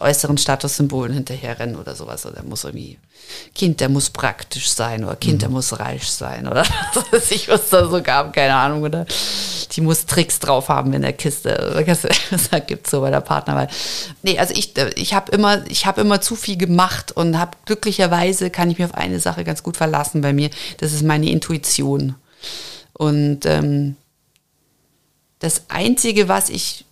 [0.00, 2.24] äußeren Statussymbolen hinterherrennen oder sowas.
[2.26, 2.98] Oder muss irgendwie,
[3.54, 5.56] Kind, der muss praktisch sein oder Kind, der mhm.
[5.56, 6.64] muss reich sein oder
[7.10, 8.82] was ich was da so gab, keine Ahnung.
[8.82, 9.06] Oder
[9.72, 11.84] die muss Tricks drauf haben in der Kiste.
[11.86, 13.68] Das gibt es so bei der Partnerwahl.
[14.22, 18.70] Nee, also ich, ich habe immer, ich immer zu viel gemacht und habe glücklicherweise kann
[18.70, 20.50] ich mich auf eine Sache ganz gut verlassen bei mir.
[20.78, 22.14] Das ist meine Intuition.
[22.92, 23.96] Und ähm,
[25.38, 26.84] das Einzige, was ich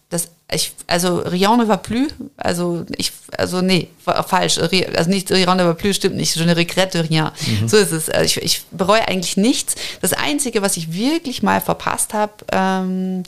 [0.52, 5.64] ich, also Rion ne va plus, also ich, also nee, falsch, also nicht Rion ne
[5.64, 7.32] va plus stimmt nicht, je ne regrette rien.
[7.46, 7.68] Mhm.
[7.68, 8.08] So ist es.
[8.08, 9.74] Also ich, ich bereue eigentlich nichts.
[10.02, 13.24] Das Einzige, was ich wirklich mal verpasst habe, ähm,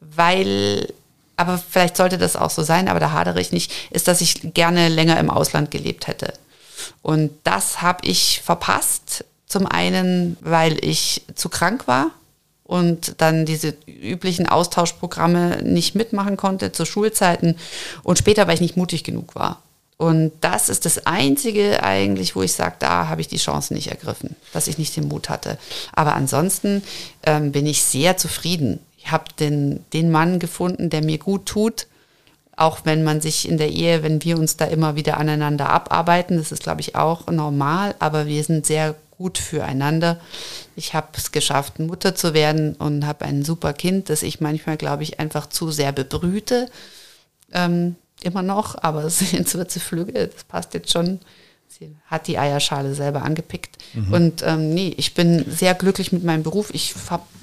[0.00, 0.88] weil,
[1.36, 4.54] aber vielleicht sollte das auch so sein, aber da hadere ich nicht, ist, dass ich
[4.54, 6.32] gerne länger im Ausland gelebt hätte.
[7.02, 9.24] Und das habe ich verpasst.
[9.46, 12.12] Zum einen, weil ich zu krank war
[12.72, 17.56] und dann diese üblichen Austauschprogramme nicht mitmachen konnte zu Schulzeiten
[18.02, 19.60] und später, weil ich nicht mutig genug war.
[19.98, 23.88] Und das ist das Einzige eigentlich, wo ich sage, da habe ich die Chance nicht
[23.88, 25.58] ergriffen, dass ich nicht den Mut hatte.
[25.92, 26.82] Aber ansonsten
[27.24, 28.78] ähm, bin ich sehr zufrieden.
[28.96, 31.88] Ich habe den, den Mann gefunden, der mir gut tut,
[32.56, 36.38] auch wenn man sich in der Ehe, wenn wir uns da immer wieder aneinander abarbeiten,
[36.38, 40.20] das ist, glaube ich, auch normal, aber wir sind sehr gut füreinander.
[40.76, 44.76] Ich habe es geschafft, Mutter zu werden und habe ein super Kind, das ich manchmal,
[44.76, 46.68] glaube ich, einfach zu sehr bebrüte.
[47.52, 49.02] Ähm, immer noch, aber
[49.32, 51.20] jetzt wird sie flügge, das passt jetzt schon.
[51.78, 53.78] Sie hat die Eierschale selber angepickt.
[53.94, 54.12] Mhm.
[54.12, 56.68] Und ähm, nee, ich bin sehr glücklich mit meinem Beruf.
[56.74, 56.94] Ich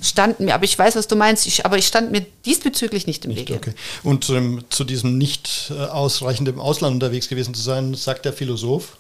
[0.03, 3.25] stand mir, aber ich weiß, was du meinst, ich, aber ich stand mir diesbezüglich nicht
[3.25, 3.55] im nicht, Wege.
[3.55, 3.73] Okay.
[4.03, 8.33] Und ähm, zu diesem nicht äh, ausreichend im Ausland unterwegs gewesen zu sein, sagt der
[8.33, 8.97] Philosoph,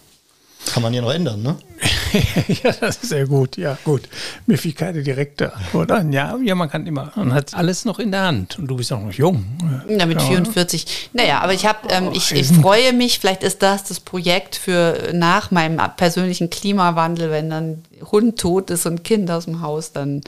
[0.65, 1.57] kann man ja noch ändern, ne?
[2.63, 3.57] ja, das ist sehr gut.
[3.57, 4.01] Ja, gut.
[4.45, 6.11] Mir fiel keine direkte Antwort an.
[6.11, 7.11] Ja, ja, man kann immer.
[7.15, 8.59] Man hat alles noch in der Hand.
[8.59, 9.45] Und du bist auch noch jung.
[9.87, 10.27] Ja, mit ja.
[10.27, 11.09] 44.
[11.13, 13.19] Naja, aber ich habe, ähm, ich, ich freue mich.
[13.19, 18.85] Vielleicht ist das das Projekt für nach meinem persönlichen Klimawandel, wenn dann Hund tot ist
[18.85, 20.21] und Kind aus dem Haus, dann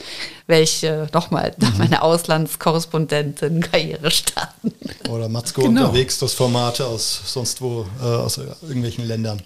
[0.47, 1.77] werde ich äh, nochmal mhm.
[1.77, 4.73] meine Auslandskorrespondentin-Karriere starten.
[5.09, 5.81] Oder Matzko genau.
[5.81, 9.41] unterwegs, das Formate aus sonst wo, äh, aus irgendwelchen Ländern.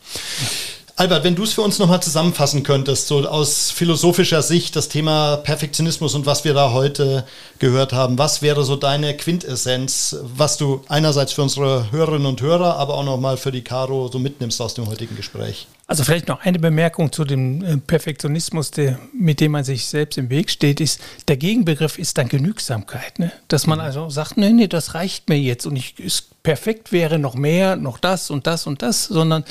[0.98, 5.36] Albert, wenn du es für uns nochmal zusammenfassen könntest, so aus philosophischer Sicht, das Thema
[5.36, 7.26] Perfektionismus und was wir da heute
[7.60, 12.78] gehört haben, was wäre so deine Quintessenz, was du einerseits für unsere Hörerinnen und Hörer,
[12.78, 15.68] aber auch nochmal für die Caro so mitnimmst aus dem heutigen Gespräch?
[15.88, 20.18] Also vielleicht noch eine Bemerkung zu dem äh, Perfektionismus, der, mit dem man sich selbst
[20.18, 23.20] im Weg steht, ist, der Gegenbegriff ist dann Genügsamkeit.
[23.20, 23.32] Ne?
[23.48, 27.20] Dass man also sagt, nee, nee, das reicht mir jetzt und ich, ist perfekt wäre
[27.20, 29.46] noch mehr, noch das und das und das, sondern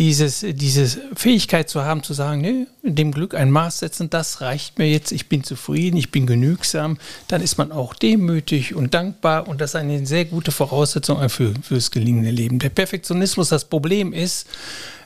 [0.00, 4.78] dieses, diese Fähigkeit zu haben, zu sagen, nee, dem Glück ein Maß setzen, das reicht
[4.78, 6.96] mir jetzt, ich bin zufrieden, ich bin genügsam,
[7.28, 11.52] dann ist man auch demütig und dankbar und das ist eine sehr gute Voraussetzung für,
[11.60, 12.58] fürs gelingende Leben.
[12.60, 14.46] Der Perfektionismus, das Problem ist,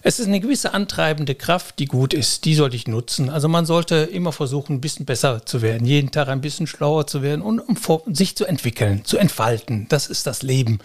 [0.07, 2.45] es ist eine gewisse antreibende Kraft, die gut ist.
[2.45, 3.31] Die sollte ich nutzen.
[3.31, 7.07] Also man sollte immer versuchen, ein bisschen besser zu werden, jeden Tag ein bisschen schlauer
[7.07, 7.79] zu werden und um
[8.15, 9.87] sich zu entwickeln, zu entfalten.
[9.89, 10.79] Das ist das Leben.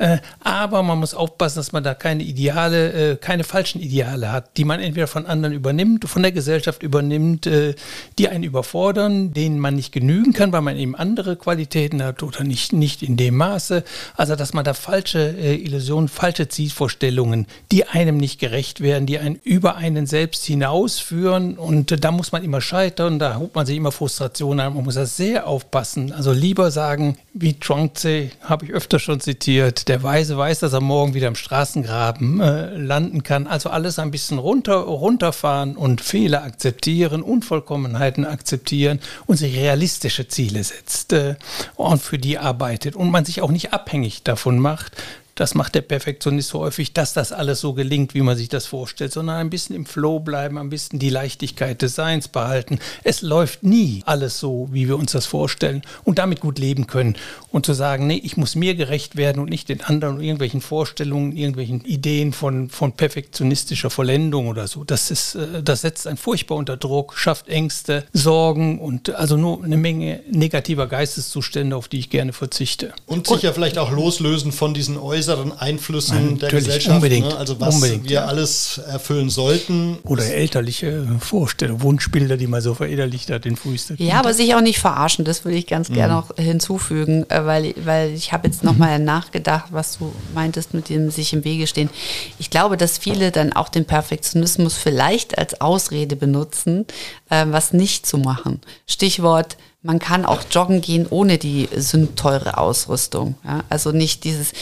[0.00, 4.56] Äh, aber man muss aufpassen, dass man da keine Ideale, äh, keine falschen Ideale hat,
[4.56, 7.74] die man entweder von anderen übernimmt, von der Gesellschaft übernimmt, äh,
[8.18, 12.44] die einen überfordern, denen man nicht genügen kann, weil man eben andere Qualitäten hat oder
[12.44, 13.84] nicht, nicht in dem Maße.
[14.16, 19.38] Also, dass man da falsche Illusionen, falsche Zielvorstellungen, die einem nicht gerecht werden, die einen
[19.44, 23.92] über einen selbst hinausführen und da muss man immer scheitern, da holt man sich immer
[23.92, 26.12] Frustration an, man muss da sehr aufpassen.
[26.12, 30.80] Also lieber sagen, wie Chuang-Tze, habe ich öfter schon zitiert, der Weise weiß, dass er
[30.80, 33.48] morgen wieder im Straßengraben äh, landen kann.
[33.48, 40.62] Also alles ein bisschen runter, runterfahren und Fehler akzeptieren, Unvollkommenheiten akzeptieren und sich realistische Ziele
[40.62, 41.34] setzt äh,
[41.74, 44.92] und für die arbeitet und man sich auch nicht abhängig davon macht,
[45.40, 48.66] das macht der Perfektionist so häufig, dass das alles so gelingt, wie man sich das
[48.66, 52.78] vorstellt, sondern ein bisschen im Flow bleiben, ein bisschen die Leichtigkeit des Seins behalten.
[53.04, 57.16] Es läuft nie alles so, wie wir uns das vorstellen und damit gut leben können.
[57.50, 61.34] Und zu sagen, nee, ich muss mir gerecht werden und nicht den anderen irgendwelchen Vorstellungen,
[61.34, 64.84] irgendwelchen Ideen von, von perfektionistischer Vollendung oder so.
[64.84, 69.64] Das ist, äh, das setzt einen furchtbar unter Druck, schafft Ängste, Sorgen und also nur
[69.64, 72.92] eine Menge negativer Geisteszustände, auf die ich gerne verzichte.
[73.06, 76.96] Und sich ja vielleicht auch loslösen von diesen äußeren äußeren Einflüssen der Gesellschaft.
[76.96, 77.36] Unbedingt, ne?
[77.36, 78.24] Also was unbedingt, wir ja.
[78.26, 79.98] alles erfüllen sollten.
[80.04, 84.60] Oder elterliche Vorstellungen, Wunschbilder, die man so verinnerlicht hat in frühester Ja, aber sich auch
[84.60, 85.94] nicht verarschen, das würde ich ganz mhm.
[85.94, 89.04] gerne noch hinzufügen, äh, weil, weil ich habe jetzt nochmal mhm.
[89.04, 91.90] nachgedacht, was du meintest mit dem sich im Wege stehen.
[92.38, 96.86] Ich glaube, dass viele dann auch den Perfektionismus vielleicht als Ausrede benutzen,
[97.28, 98.60] äh, was nicht zu machen.
[98.86, 103.36] Stichwort man kann auch joggen gehen ohne die sündteure Ausrüstung.
[103.44, 103.64] Ja?
[103.68, 104.52] Also nicht dieses,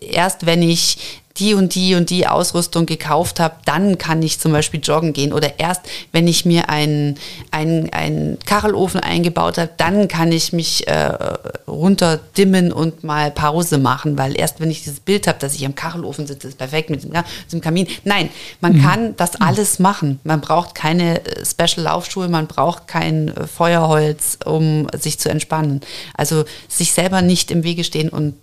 [0.00, 4.52] erst wenn ich die und die und die Ausrüstung gekauft habe, dann kann ich zum
[4.52, 5.32] Beispiel joggen gehen.
[5.32, 5.82] Oder erst,
[6.12, 7.18] wenn ich mir einen,
[7.50, 11.12] einen, einen Kachelofen eingebaut habe, dann kann ich mich äh,
[11.66, 15.74] runterdimmen und mal Pause machen, weil erst wenn ich dieses Bild habe, dass ich am
[15.74, 17.88] Kachelofen sitze, ist perfekt mit dem, ja, mit dem Kamin.
[18.04, 18.28] Nein,
[18.60, 18.82] man mhm.
[18.82, 20.20] kann das alles machen.
[20.22, 25.80] Man braucht keine äh, Special-Laufschuhe, man braucht kein äh, Feuerholz, um sich zu entspannen.
[26.16, 28.36] Also sich selber nicht im Wege stehen und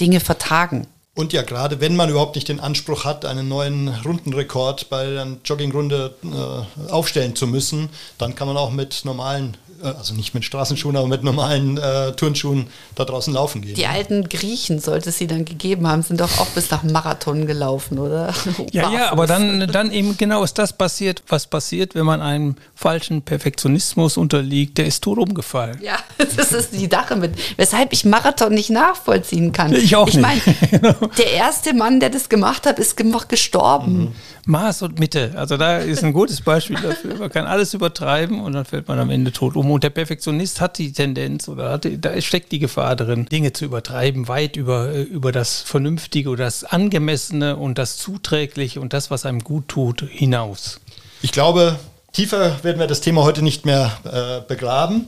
[0.00, 0.86] Dinge vertagen.
[1.20, 5.26] Und ja, gerade wenn man überhaupt nicht den Anspruch hat, einen neuen Rundenrekord bei der
[5.44, 10.44] Joggingrunde äh, aufstellen zu müssen, dann kann man auch mit normalen äh, also nicht mit
[10.44, 13.74] Straßenschuhen, aber mit normalen äh, Turnschuhen da draußen laufen gehen.
[13.74, 17.46] Die alten Griechen, sollte es sie dann gegeben haben, sind doch auch bis nach Marathon
[17.46, 18.32] gelaufen, oder?
[18.72, 22.56] ja, ja, aber dann, dann eben genau ist das passiert, was passiert, wenn man einem
[22.74, 25.78] falschen Perfektionismus unterliegt, der ist tot umgefallen.
[25.82, 25.98] Ja,
[26.36, 29.74] das ist die Sache mit, weshalb ich Marathon nicht nachvollziehen kann.
[29.74, 30.46] Ich auch ich nicht.
[30.46, 32.96] Ich meine, der erste Mann, der das gemacht hat, ist
[33.28, 33.98] gestorben.
[33.98, 34.12] Mhm.
[34.46, 35.32] Maß und Mitte.
[35.36, 37.16] Also da ist ein gutes Beispiel dafür.
[37.16, 39.70] Man kann alles übertreiben und dann fällt man am Ende tot um.
[39.70, 43.64] Und der Perfektionist hat die Tendenz oder hat, da steckt die Gefahr drin, Dinge zu
[43.64, 49.26] übertreiben, weit über, über das Vernünftige oder das Angemessene und das Zuträgliche und das, was
[49.26, 50.80] einem gut tut, hinaus.
[51.22, 51.78] Ich glaube,
[52.12, 55.06] tiefer werden wir das Thema heute nicht mehr äh, begraben.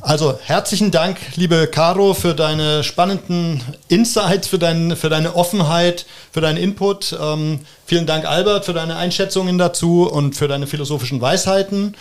[0.00, 6.40] Also herzlichen Dank, liebe Caro, für deine spannenden Insights, für, dein, für deine Offenheit, für
[6.40, 7.16] deinen Input.
[7.20, 11.96] Ähm, vielen Dank, Albert, für deine Einschätzungen dazu und für deine philosophischen Weisheiten.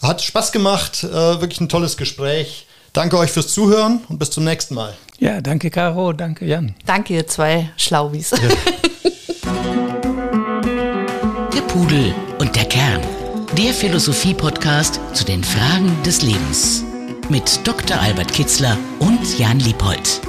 [0.00, 2.66] Hat Spaß gemacht, äh, wirklich ein tolles Gespräch.
[2.92, 4.94] Danke euch fürs Zuhören und bis zum nächsten Mal.
[5.18, 6.74] Ja, danke, Caro, danke, Jan.
[6.86, 8.30] Danke, ihr zwei Schlauwis.
[8.30, 8.38] Ja.
[11.54, 13.00] der Pudel und der Kern.
[13.56, 16.84] Der Philosophie-Podcast zu den Fragen des Lebens
[17.30, 17.98] mit Dr.
[18.00, 20.20] Albert Kitzler und Jan Liebold.